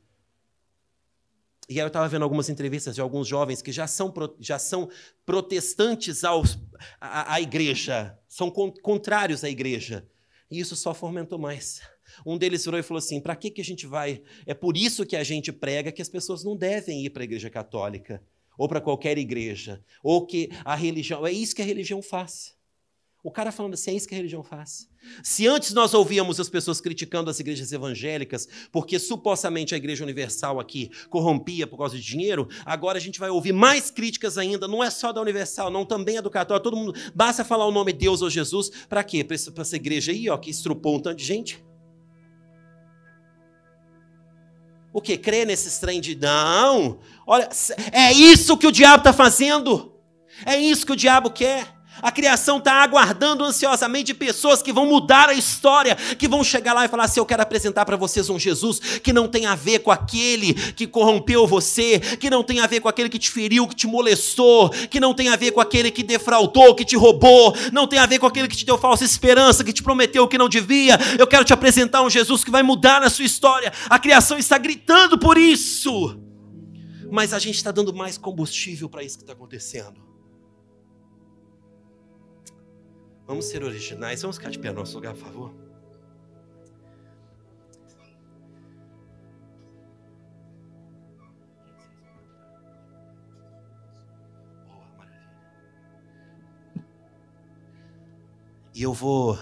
E 1.67 1.73
aí 1.73 1.79
eu 1.79 1.87
estava 1.87 2.07
vendo 2.07 2.21
algumas 2.21 2.49
entrevistas 2.49 2.93
de 2.93 3.01
alguns 3.01 3.27
jovens 3.27 3.63
que 3.63 3.71
já 3.71 3.87
são, 3.87 4.13
já 4.39 4.59
são 4.59 4.87
protestantes 5.25 6.23
aos, 6.23 6.59
à, 7.01 7.33
à 7.33 7.41
igreja, 7.41 8.15
são 8.27 8.51
contrários 8.51 9.43
à 9.43 9.49
igreja. 9.49 10.07
E 10.51 10.59
isso 10.59 10.75
só 10.75 10.93
fomentou 10.93 11.39
mais. 11.39 11.81
Um 12.25 12.37
deles 12.37 12.65
virou 12.65 12.79
e 12.79 12.83
falou 12.83 12.99
assim: 12.99 13.19
para 13.19 13.35
que, 13.35 13.49
que 13.49 13.61
a 13.61 13.65
gente 13.65 13.87
vai? 13.87 14.21
É 14.45 14.53
por 14.53 14.77
isso 14.77 15.05
que 15.05 15.15
a 15.15 15.23
gente 15.23 15.51
prega 15.51 15.91
que 15.91 16.01
as 16.01 16.09
pessoas 16.09 16.43
não 16.43 16.55
devem 16.55 17.05
ir 17.05 17.09
para 17.09 17.23
a 17.23 17.25
igreja 17.25 17.49
católica, 17.49 18.21
ou 18.57 18.67
para 18.67 18.81
qualquer 18.81 19.17
igreja, 19.17 19.83
ou 20.03 20.25
que 20.25 20.49
a 20.63 20.75
religião. 20.75 21.25
É 21.25 21.31
isso 21.31 21.55
que 21.55 21.61
a 21.61 21.65
religião 21.65 22.01
faz. 22.01 22.55
O 23.25 23.31
cara 23.31 23.51
falando 23.51 23.73
assim, 23.73 23.89
é 23.89 23.93
isso 23.95 24.07
que 24.07 24.13
a 24.13 24.17
religião 24.17 24.43
faz. 24.43 24.87
Se 25.23 25.47
antes 25.47 25.73
nós 25.73 25.95
ouvíamos 25.95 26.39
as 26.39 26.47
pessoas 26.47 26.79
criticando 26.79 27.27
as 27.27 27.39
igrejas 27.39 27.71
evangélicas, 27.71 28.47
porque 28.71 28.99
supostamente 28.99 29.73
a 29.73 29.77
igreja 29.77 30.03
universal 30.03 30.59
aqui 30.59 30.91
corrompia 31.09 31.65
por 31.65 31.75
causa 31.75 31.97
de 31.97 32.03
dinheiro, 32.03 32.47
agora 32.63 32.99
a 32.99 33.01
gente 33.01 33.19
vai 33.19 33.31
ouvir 33.31 33.51
mais 33.51 33.89
críticas 33.89 34.37
ainda. 34.37 34.67
Não 34.67 34.83
é 34.83 34.91
só 34.91 35.11
da 35.11 35.19
universal, 35.19 35.71
não, 35.71 35.83
também 35.83 36.17
é 36.17 36.21
do 36.21 36.29
católico. 36.29 36.63
Todo 36.63 36.77
mundo. 36.77 36.93
Basta 37.15 37.43
falar 37.43 37.65
o 37.65 37.71
nome 37.71 37.93
de 37.93 37.97
Deus 37.97 38.21
ou 38.21 38.29
Jesus, 38.29 38.69
para 38.87 39.03
quê? 39.03 39.23
Para 39.23 39.35
essa 39.35 39.75
igreja 39.75 40.11
aí, 40.11 40.29
ó, 40.29 40.37
que 40.37 40.51
estrupou 40.51 40.97
um 40.97 40.99
tanto 40.99 41.17
de 41.17 41.25
gente? 41.25 41.64
O 44.95 45.01
que? 45.01 45.17
Crer 45.17 45.45
nesses 45.45 45.77
trem 45.77 45.99
de 45.99 46.15
não? 46.15 46.99
Olha, 47.27 47.49
é 47.91 48.13
isso 48.13 48.55
que 48.55 48.65
o 48.65 48.71
diabo 48.71 48.99
está 48.99 49.11
fazendo. 49.11 49.93
É 50.45 50.57
isso 50.57 50.85
que 50.85 50.93
o 50.93 50.95
diabo 50.95 51.29
quer. 51.31 51.74
A 52.01 52.11
criação 52.11 52.57
está 52.57 52.83
aguardando 52.83 53.43
ansiosamente 53.43 54.13
pessoas 54.13 54.61
que 54.61 54.73
vão 54.73 54.85
mudar 54.85 55.29
a 55.29 55.33
história, 55.33 55.95
que 55.95 56.27
vão 56.27 56.43
chegar 56.43 56.73
lá 56.73 56.85
e 56.85 56.89
falar 56.89 57.05
assim: 57.05 57.19
Eu 57.19 57.25
quero 57.25 57.41
apresentar 57.41 57.85
para 57.85 57.95
vocês 57.95 58.29
um 58.29 58.37
Jesus 58.37 58.79
que 58.79 59.13
não 59.13 59.27
tem 59.27 59.45
a 59.45 59.55
ver 59.55 59.79
com 59.79 59.91
aquele 59.91 60.53
que 60.53 60.85
corrompeu 60.85 61.47
você, 61.47 61.99
que 61.99 62.29
não 62.29 62.43
tem 62.43 62.59
a 62.59 62.67
ver 62.67 62.81
com 62.81 62.89
aquele 62.89 63.09
que 63.09 63.19
te 63.19 63.29
feriu, 63.29 63.67
que 63.67 63.75
te 63.75 63.87
molestou, 63.87 64.69
que 64.69 64.99
não 64.99 65.13
tem 65.13 65.29
a 65.29 65.35
ver 65.35 65.51
com 65.51 65.61
aquele 65.61 65.89
que 65.89 66.03
defraudou, 66.03 66.75
que 66.75 66.83
te 66.83 66.97
roubou, 66.97 67.55
não 67.71 67.87
tem 67.87 67.99
a 67.99 68.05
ver 68.05 68.19
com 68.19 68.25
aquele 68.25 68.47
que 68.47 68.57
te 68.57 68.65
deu 68.65 68.77
falsa 68.77 69.05
esperança, 69.05 69.63
que 69.63 69.73
te 69.73 69.81
prometeu 69.81 70.23
o 70.23 70.27
que 70.27 70.37
não 70.37 70.49
devia. 70.49 70.99
Eu 71.17 71.27
quero 71.27 71.45
te 71.45 71.53
apresentar 71.53 72.01
um 72.01 72.09
Jesus 72.09 72.43
que 72.43 72.51
vai 72.51 72.61
mudar 72.61 73.03
a 73.03 73.09
sua 73.09 73.25
história. 73.25 73.71
A 73.89 73.97
criação 73.97 74.37
está 74.37 74.57
gritando 74.57 75.17
por 75.17 75.37
isso, 75.37 76.19
mas 77.09 77.33
a 77.33 77.39
gente 77.39 77.55
está 77.55 77.71
dando 77.71 77.93
mais 77.93 78.17
combustível 78.17 78.89
para 78.89 79.03
isso 79.03 79.17
que 79.17 79.23
está 79.23 79.33
acontecendo. 79.33 80.04
Vamos 83.27 83.45
ser 83.45 83.63
originais. 83.63 84.21
Vamos 84.21 84.37
ficar 84.37 84.49
de 84.49 84.59
pé 84.59 84.69
no 84.69 84.79
nosso 84.79 84.95
lugar, 84.95 85.13
por 85.13 85.23
favor. 85.23 85.65
E 98.75 98.83
eu 98.83 98.93
vou. 98.93 99.39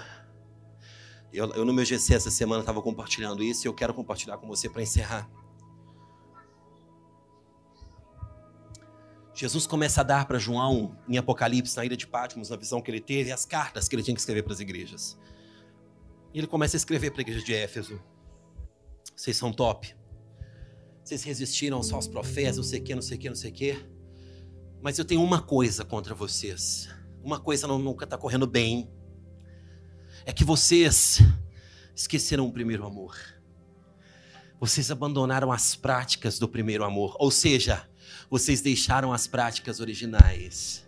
Eu, 1.34 1.52
eu, 1.54 1.65
no 1.65 1.74
meu 1.74 1.84
GC 1.84 2.13
essa 2.13 2.30
semana 2.30 2.62
estava 2.62 2.80
compartilhando 2.84 3.43
isso 3.43 3.65
e 3.65 3.67
eu 3.67 3.74
quero 3.74 3.91
compartilhar 3.91 4.38
com 4.38 4.48
você 4.48 4.69
para 4.69 4.84
encerrar. 4.84 5.28
Jesus 9.43 9.67
começa 9.67 9.99
a 9.99 10.06
dar 10.06 10.25
para 10.25 10.39
João, 10.39 10.97
em 11.06 11.17
Apocalipse, 11.17 11.75
na 11.75 11.84
ilha 11.84 11.97
de 11.97 12.08
Patmos, 12.08 12.49
na 12.49 12.56
visão 12.56 12.82
que 12.82 12.89
ele 12.89 13.01
teve, 13.01 13.29
as 13.29 13.43
cartas 13.43 13.89
que 13.89 13.95
ele 13.95 14.01
tinha 14.01 14.15
que 14.15 14.21
escrever 14.21 14.41
para 14.41 14.53
as 14.53 14.62
igrejas. 14.62 15.19
E 16.34 16.38
ele 16.38 16.47
começa 16.47 16.77
a 16.77 16.79
escrever 16.79 17.12
para 17.12 17.19
a 17.19 17.23
igreja 17.23 17.43
de 17.43 17.53
Éfeso. 17.53 18.01
Vocês 19.13 19.36
são 19.36 19.51
top. 19.51 19.93
Vocês 21.03 21.23
resistiram 21.23 21.75
aos 21.77 22.08
profetas, 22.08 22.56
não 22.56 22.63
sei 22.63 22.79
o 22.79 22.84
que, 22.86 22.95
não 22.95 23.01
sei 23.01 23.17
o 23.17 23.19
que, 23.19 23.27
não 23.27 23.36
sei 23.36 23.51
o 23.51 23.53
que. 23.53 23.86
Mas 24.82 24.97
eu 24.97 25.03
tenho 25.03 25.21
uma 25.21 25.41
coisa 25.41 25.84
contra 25.84 26.15
vocês. 26.15 26.88
Uma 27.21 27.38
coisa 27.38 27.67
não, 27.67 27.77
nunca 27.77 28.06
está 28.06 28.17
correndo 28.17 28.47
bem. 28.47 28.89
É 30.25 30.32
que 30.32 30.45
vocês 30.45 31.19
esqueceram 31.93 32.47
o 32.47 32.53
primeiro 32.53 32.86
amor. 32.86 33.17
Vocês 34.58 34.89
abandonaram 34.89 35.51
as 35.51 35.75
práticas 35.75 36.39
do 36.39 36.47
primeiro 36.47 36.86
amor. 36.86 37.17
Ou 37.19 37.29
seja, 37.29 37.86
vocês 38.30 38.62
deixaram 38.62 39.13
as 39.13 39.28
práticas 39.28 39.80
originais. 39.80 40.84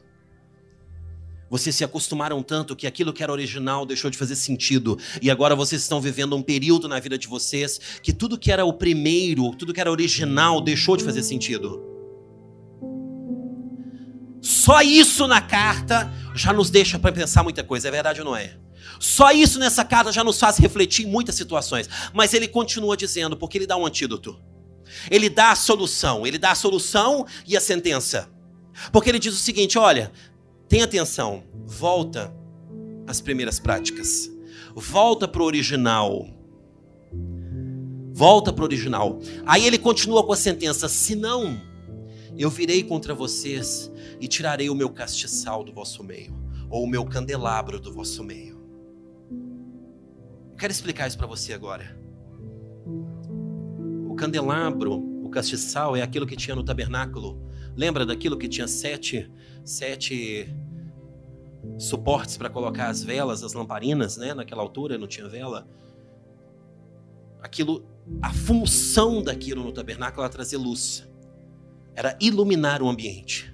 Vocês 1.50 1.76
se 1.76 1.84
acostumaram 1.84 2.42
tanto 2.42 2.76
que 2.76 2.88
aquilo 2.88 3.14
que 3.14 3.22
era 3.22 3.32
original 3.32 3.86
deixou 3.86 4.10
de 4.10 4.18
fazer 4.18 4.36
sentido. 4.36 4.98
E 5.22 5.30
agora 5.30 5.56
vocês 5.56 5.82
estão 5.82 6.02
vivendo 6.02 6.36
um 6.36 6.42
período 6.42 6.88
na 6.88 7.00
vida 7.00 7.18
de 7.18 7.28
vocês 7.28 7.80
que 8.02 8.12
tudo 8.12 8.38
que 8.38 8.52
era 8.52 8.66
o 8.66 8.74
primeiro, 8.74 9.56
tudo 9.56 9.74
que 9.74 9.80
era 9.80 9.92
original 9.92 10.60
deixou 10.60 10.98
de 10.98 11.04
fazer 11.04 11.24
sentido. 11.24 11.82
Só 14.42 14.82
isso 14.82 15.28
na 15.28 15.42
carta 15.42 16.12
já 16.36 16.52
nos 16.52 16.70
deixa 16.70 17.00
para 17.00 17.12
pensar 17.12 17.44
muita 17.44 17.64
coisa, 17.64 17.88
é 17.88 17.92
verdade 17.92 18.22
ou 18.22 18.26
não 18.26 18.36
é? 18.36 18.58
Só 19.00 19.32
isso 19.32 19.60
nessa 19.60 19.84
carta 19.84 20.12
já 20.12 20.24
nos 20.24 20.40
faz 20.40 20.58
refletir 20.58 21.06
em 21.06 21.10
muitas 21.10 21.36
situações. 21.36 21.90
Mas 22.14 22.34
ele 22.34 22.48
continua 22.48 22.98
dizendo, 22.98 23.38
porque 23.38 23.58
ele 23.58 23.68
dá 23.68 23.78
um 23.78 23.86
antídoto. 23.86 24.40
Ele 25.10 25.30
dá 25.30 25.52
a 25.52 25.56
solução, 25.56 26.26
ele 26.26 26.38
dá 26.38 26.52
a 26.52 26.56
solução 26.56 27.26
e 27.48 27.56
a 27.56 27.62
sentença. 27.62 28.30
Porque 28.92 29.10
ele 29.10 29.20
diz 29.20 29.34
o 29.34 29.38
seguinte: 29.38 29.78
olha, 29.78 30.12
tenha 30.68 30.86
atenção, 30.86 31.44
volta 31.66 32.36
às 33.08 33.22
primeiras 33.22 33.60
práticas, 33.60 34.30
volta 34.76 35.28
para 35.28 35.42
o 35.42 35.46
original. 35.46 36.28
Volta 38.14 38.54
para 38.54 38.62
o 38.62 38.66
original. 38.66 39.20
Aí 39.46 39.66
ele 39.66 39.78
continua 39.78 40.26
com 40.26 40.32
a 40.32 40.38
sentença: 40.38 40.88
se 40.88 41.16
não, 41.16 41.62
eu 42.38 42.50
virei 42.50 42.84
contra 42.84 43.14
vocês 43.14 43.92
e 44.20 44.28
tirarei 44.28 44.70
o 44.70 44.76
meu 44.76 44.90
castiçal 44.90 45.64
do 45.64 45.74
vosso 45.74 46.04
meio, 46.04 46.34
ou 46.70 46.84
o 46.84 46.88
meu 46.88 47.06
candelabro 47.06 47.80
do 47.80 47.92
vosso 47.92 48.24
meio. 48.24 48.56
Eu 50.52 50.58
quero 50.58 50.72
explicar 50.72 51.08
isso 51.08 51.18
para 51.18 51.28
você 51.28 51.52
agora. 51.52 52.05
O 54.16 54.18
candelabro, 54.18 54.94
o 55.26 55.30
castiçal, 55.30 55.94
é 55.94 56.02
aquilo 56.02 56.26
que 56.26 56.38
tinha 56.38 56.56
no 56.56 56.64
tabernáculo. 56.64 57.38
Lembra 57.76 58.06
daquilo 58.06 58.38
que 58.38 58.48
tinha 58.48 58.66
sete, 58.66 59.30
sete 59.66 60.56
suportes 61.78 62.38
para 62.38 62.50
colocar 62.50 62.88
as 62.88 63.04
velas, 63.04 63.44
as 63.44 63.52
lamparinas, 63.52 64.16
né? 64.16 64.34
Naquela 64.34 64.62
altura 64.62 64.98
não 64.98 65.06
tinha 65.06 65.28
vela. 65.28 65.68
Aquilo, 67.44 67.86
a 68.22 68.32
função 68.32 69.22
daquilo 69.22 69.66
no 69.66 69.74
tabernáculo 69.74 70.24
era 70.24 70.32
trazer 70.32 70.56
luz. 70.56 71.06
Era 71.94 72.18
iluminar 72.22 72.82
o 72.82 72.88
ambiente. 72.88 73.54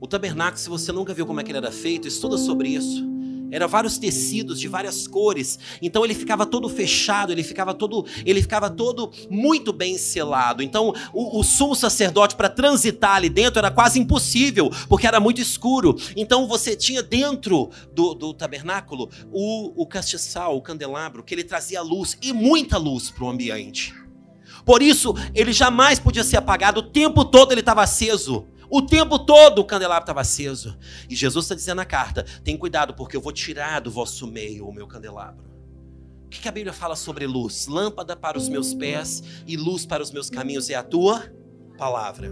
O 0.00 0.08
tabernáculo, 0.08 0.58
se 0.58 0.68
você 0.68 0.90
nunca 0.90 1.14
viu 1.14 1.24
como 1.24 1.40
é 1.40 1.44
que 1.44 1.52
ele 1.52 1.58
era 1.58 1.70
feito, 1.70 2.08
estuda 2.08 2.36
sobre 2.36 2.70
isso. 2.70 3.08
Era 3.50 3.66
vários 3.66 3.98
tecidos 3.98 4.60
de 4.60 4.68
várias 4.68 5.06
cores. 5.06 5.58
Então 5.82 6.04
ele 6.04 6.14
ficava 6.14 6.46
todo 6.46 6.68
fechado, 6.68 7.32
ele 7.32 7.42
ficava 7.42 7.74
todo, 7.74 8.04
ele 8.24 8.40
ficava 8.42 8.70
todo 8.70 9.10
muito 9.30 9.72
bem 9.72 9.98
selado. 9.98 10.62
Então 10.62 10.94
o, 11.12 11.40
o 11.40 11.42
sumo 11.42 11.74
sacerdote 11.74 12.36
para 12.36 12.48
transitar 12.48 13.16
ali 13.16 13.28
dentro 13.28 13.58
era 13.58 13.70
quase 13.70 13.98
impossível, 13.98 14.70
porque 14.88 15.06
era 15.06 15.20
muito 15.20 15.40
escuro. 15.40 15.96
Então 16.16 16.46
você 16.46 16.76
tinha 16.76 17.02
dentro 17.02 17.70
do, 17.92 18.14
do 18.14 18.34
tabernáculo 18.34 19.10
o, 19.32 19.82
o 19.82 19.86
castiçal, 19.86 20.56
o 20.56 20.62
candelabro, 20.62 21.22
que 21.22 21.34
ele 21.34 21.44
trazia 21.44 21.82
luz 21.82 22.16
e 22.22 22.32
muita 22.32 22.78
luz 22.78 23.10
para 23.10 23.24
o 23.24 23.28
ambiente. 23.30 23.94
Por 24.64 24.82
isso, 24.82 25.14
ele 25.34 25.52
jamais 25.52 25.98
podia 25.98 26.24
ser 26.24 26.36
apagado, 26.36 26.80
o 26.80 26.90
tempo 26.90 27.24
todo 27.24 27.52
ele 27.52 27.60
estava 27.60 27.82
aceso. 27.82 28.46
O 28.70 28.80
tempo 28.80 29.18
todo 29.18 29.58
o 29.58 29.64
candelabro 29.64 30.04
estava 30.04 30.20
aceso. 30.20 30.78
E 31.08 31.16
Jesus 31.16 31.44
está 31.44 31.54
dizendo 31.54 31.78
na 31.78 31.84
carta: 31.84 32.24
tem 32.44 32.56
cuidado, 32.56 32.94
porque 32.94 33.16
eu 33.16 33.20
vou 33.20 33.32
tirar 33.32 33.80
do 33.80 33.90
vosso 33.90 34.26
meio 34.26 34.68
o 34.68 34.72
meu 34.72 34.86
candelabro. 34.86 35.50
O 36.26 36.28
que 36.28 36.48
a 36.48 36.52
Bíblia 36.52 36.72
fala 36.72 36.94
sobre 36.94 37.26
luz? 37.26 37.66
Lâmpada 37.66 38.14
para 38.14 38.38
os 38.38 38.48
meus 38.48 38.72
pés 38.72 39.22
e 39.44 39.56
luz 39.56 39.84
para 39.84 40.00
os 40.00 40.12
meus 40.12 40.30
caminhos 40.30 40.70
é 40.70 40.76
a 40.76 40.82
tua 40.84 41.24
palavra. 41.76 42.30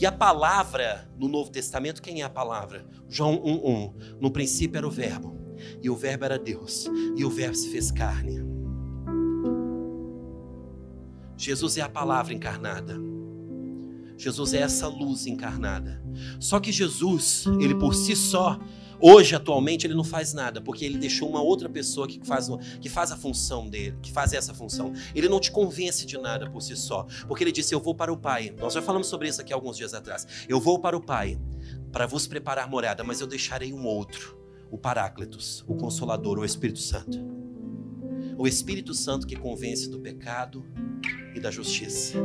E 0.00 0.06
a 0.06 0.12
palavra 0.12 1.08
no 1.18 1.28
Novo 1.28 1.50
Testamento, 1.50 2.00
quem 2.00 2.22
é 2.22 2.24
a 2.24 2.30
palavra? 2.30 2.86
João 3.08 3.42
1:1. 3.42 4.18
No 4.20 4.30
princípio 4.30 4.78
era 4.78 4.86
o 4.86 4.90
Verbo, 4.90 5.36
e 5.82 5.90
o 5.90 5.96
Verbo 5.96 6.24
era 6.24 6.38
Deus, 6.38 6.86
e 7.16 7.24
o 7.24 7.30
Verbo 7.30 7.56
se 7.56 7.70
fez 7.70 7.90
carne. 7.90 8.40
Jesus 11.36 11.76
é 11.76 11.80
a 11.80 11.88
palavra 11.88 12.32
encarnada. 12.32 12.96
Jesus 14.16 14.54
é 14.54 14.58
essa 14.58 14.86
luz 14.86 15.26
encarnada. 15.26 16.02
Só 16.38 16.60
que 16.60 16.72
Jesus, 16.72 17.44
ele 17.60 17.74
por 17.74 17.94
si 17.94 18.14
só, 18.14 18.58
hoje 19.00 19.34
atualmente 19.34 19.86
ele 19.86 19.94
não 19.94 20.04
faz 20.04 20.32
nada, 20.32 20.60
porque 20.60 20.84
ele 20.84 20.98
deixou 20.98 21.28
uma 21.28 21.42
outra 21.42 21.68
pessoa 21.68 22.06
que 22.06 22.20
faz, 22.24 22.48
que 22.80 22.88
faz 22.88 23.10
a 23.10 23.16
função 23.16 23.68
dele, 23.68 23.96
que 24.02 24.12
faz 24.12 24.32
essa 24.32 24.54
função. 24.54 24.92
Ele 25.14 25.28
não 25.28 25.40
te 25.40 25.50
convence 25.50 26.06
de 26.06 26.16
nada 26.18 26.48
por 26.50 26.62
si 26.62 26.76
só, 26.76 27.06
porque 27.26 27.44
ele 27.44 27.52
disse: 27.52 27.74
"Eu 27.74 27.80
vou 27.80 27.94
para 27.94 28.12
o 28.12 28.16
Pai". 28.16 28.54
Nós 28.58 28.74
já 28.74 28.82
falamos 28.82 29.08
sobre 29.08 29.28
isso 29.28 29.40
aqui 29.40 29.52
alguns 29.52 29.76
dias 29.76 29.94
atrás. 29.94 30.26
Eu 30.48 30.60
vou 30.60 30.78
para 30.78 30.96
o 30.96 31.00
Pai 31.00 31.38
para 31.92 32.06
vos 32.06 32.26
preparar 32.26 32.68
morada, 32.68 33.04
mas 33.04 33.20
eu 33.20 33.26
deixarei 33.26 33.72
um 33.72 33.84
outro, 33.84 34.36
o 34.70 34.78
Paráclitos, 34.78 35.64
o 35.66 35.74
Consolador, 35.74 36.38
o 36.38 36.44
Espírito 36.44 36.80
Santo. 36.80 37.18
O 38.36 38.48
Espírito 38.48 38.92
Santo 38.94 39.26
que 39.26 39.36
convence 39.36 39.88
do 39.88 40.00
pecado 40.00 40.64
e 41.34 41.40
da 41.40 41.50
justiça. 41.50 42.18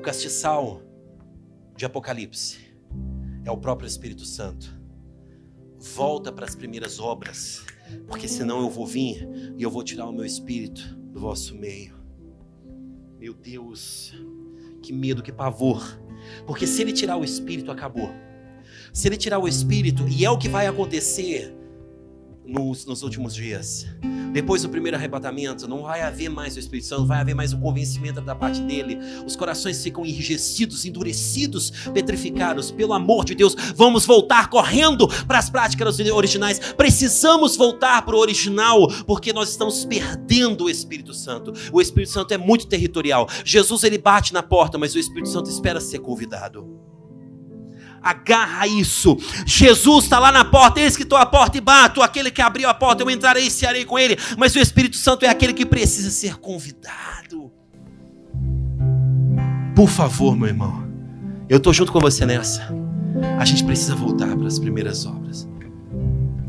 O 0.00 0.02
castiçal 0.02 0.80
de 1.76 1.84
Apocalipse 1.84 2.56
é 3.44 3.50
o 3.50 3.56
próprio 3.58 3.86
Espírito 3.86 4.24
Santo. 4.24 4.74
Volta 5.78 6.32
para 6.32 6.46
as 6.46 6.54
primeiras 6.54 6.98
obras, 6.98 7.66
porque 8.06 8.26
senão 8.26 8.62
eu 8.62 8.70
vou 8.70 8.86
vir 8.86 9.28
e 9.58 9.62
eu 9.62 9.70
vou 9.70 9.84
tirar 9.84 10.06
o 10.06 10.12
meu 10.12 10.24
espírito 10.24 10.96
do 11.12 11.20
vosso 11.20 11.54
meio. 11.54 11.94
Meu 13.18 13.34
Deus, 13.34 14.14
que 14.82 14.90
medo, 14.90 15.22
que 15.22 15.30
pavor. 15.30 16.00
Porque 16.46 16.66
se 16.66 16.80
ele 16.80 16.94
tirar 16.94 17.18
o 17.18 17.22
espírito, 17.22 17.70
acabou. 17.70 18.10
Se 18.94 19.06
ele 19.06 19.18
tirar 19.18 19.38
o 19.38 19.46
espírito, 19.46 20.08
e 20.08 20.24
é 20.24 20.30
o 20.30 20.38
que 20.38 20.48
vai 20.48 20.66
acontecer 20.66 21.54
nos, 22.50 22.84
nos 22.84 23.02
últimos 23.02 23.34
dias. 23.34 23.86
Depois 24.32 24.62
do 24.62 24.68
primeiro 24.68 24.96
arrebatamento, 24.96 25.68
não 25.68 25.82
vai 25.82 26.02
haver 26.02 26.28
mais 26.28 26.56
o 26.56 26.58
Espírito 26.58 26.86
Santo, 26.86 27.06
vai 27.06 27.20
haver 27.20 27.34
mais 27.34 27.52
o 27.52 27.58
convencimento 27.58 28.20
da 28.20 28.34
parte 28.34 28.60
dele. 28.60 28.98
Os 29.26 29.36
corações 29.36 29.82
ficam 29.82 30.04
enrijecidos, 30.04 30.84
endurecidos, 30.84 31.70
petrificados. 31.92 32.70
Pelo 32.70 32.92
amor 32.92 33.24
de 33.24 33.34
Deus, 33.34 33.54
vamos 33.74 34.04
voltar 34.04 34.48
correndo 34.48 35.08
para 35.26 35.38
as 35.38 35.50
práticas 35.50 35.98
originais. 35.98 36.58
Precisamos 36.74 37.56
voltar 37.56 38.02
para 38.02 38.16
o 38.16 38.18
original, 38.18 38.86
porque 39.04 39.32
nós 39.32 39.50
estamos 39.50 39.84
perdendo 39.84 40.64
o 40.64 40.70
Espírito 40.70 41.12
Santo. 41.12 41.52
O 41.72 41.80
Espírito 41.80 42.12
Santo 42.12 42.32
é 42.32 42.38
muito 42.38 42.66
territorial. 42.66 43.28
Jesus 43.44 43.84
ele 43.84 43.98
bate 43.98 44.32
na 44.32 44.42
porta, 44.42 44.78
mas 44.78 44.94
o 44.94 44.98
Espírito 44.98 45.28
Santo 45.28 45.50
espera 45.50 45.80
ser 45.80 45.98
convidado. 46.00 46.89
Agarra 48.02 48.66
isso. 48.66 49.16
Jesus 49.46 50.04
está 50.04 50.18
lá 50.18 50.32
na 50.32 50.44
porta, 50.44 50.80
eis 50.80 50.96
que 50.96 51.02
estou 51.02 51.18
à 51.18 51.26
porta 51.26 51.58
e 51.58 51.60
bato. 51.60 52.02
Aquele 52.02 52.30
que 52.30 52.40
abriu 52.40 52.68
a 52.68 52.74
porta, 52.74 53.02
eu 53.02 53.10
entrarei 53.10 53.46
e 53.46 53.50
cearei 53.50 53.84
com 53.84 53.98
ele. 53.98 54.16
Mas 54.38 54.54
o 54.54 54.58
Espírito 54.58 54.96
Santo 54.96 55.24
é 55.24 55.28
aquele 55.28 55.52
que 55.52 55.66
precisa 55.66 56.10
ser 56.10 56.36
convidado. 56.36 57.52
Por 59.74 59.88
favor, 59.88 60.36
meu 60.36 60.48
irmão, 60.48 60.86
eu 61.48 61.58
estou 61.58 61.72
junto 61.72 61.92
com 61.92 62.00
você 62.00 62.26
nessa. 62.26 62.68
A 63.38 63.44
gente 63.44 63.64
precisa 63.64 63.94
voltar 63.94 64.36
para 64.36 64.46
as 64.46 64.58
primeiras 64.58 65.06
obras. 65.06 65.48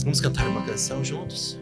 Vamos 0.03 0.19
cantar 0.19 0.47
uma 0.47 0.61
canção 0.63 1.03
juntos? 1.03 1.60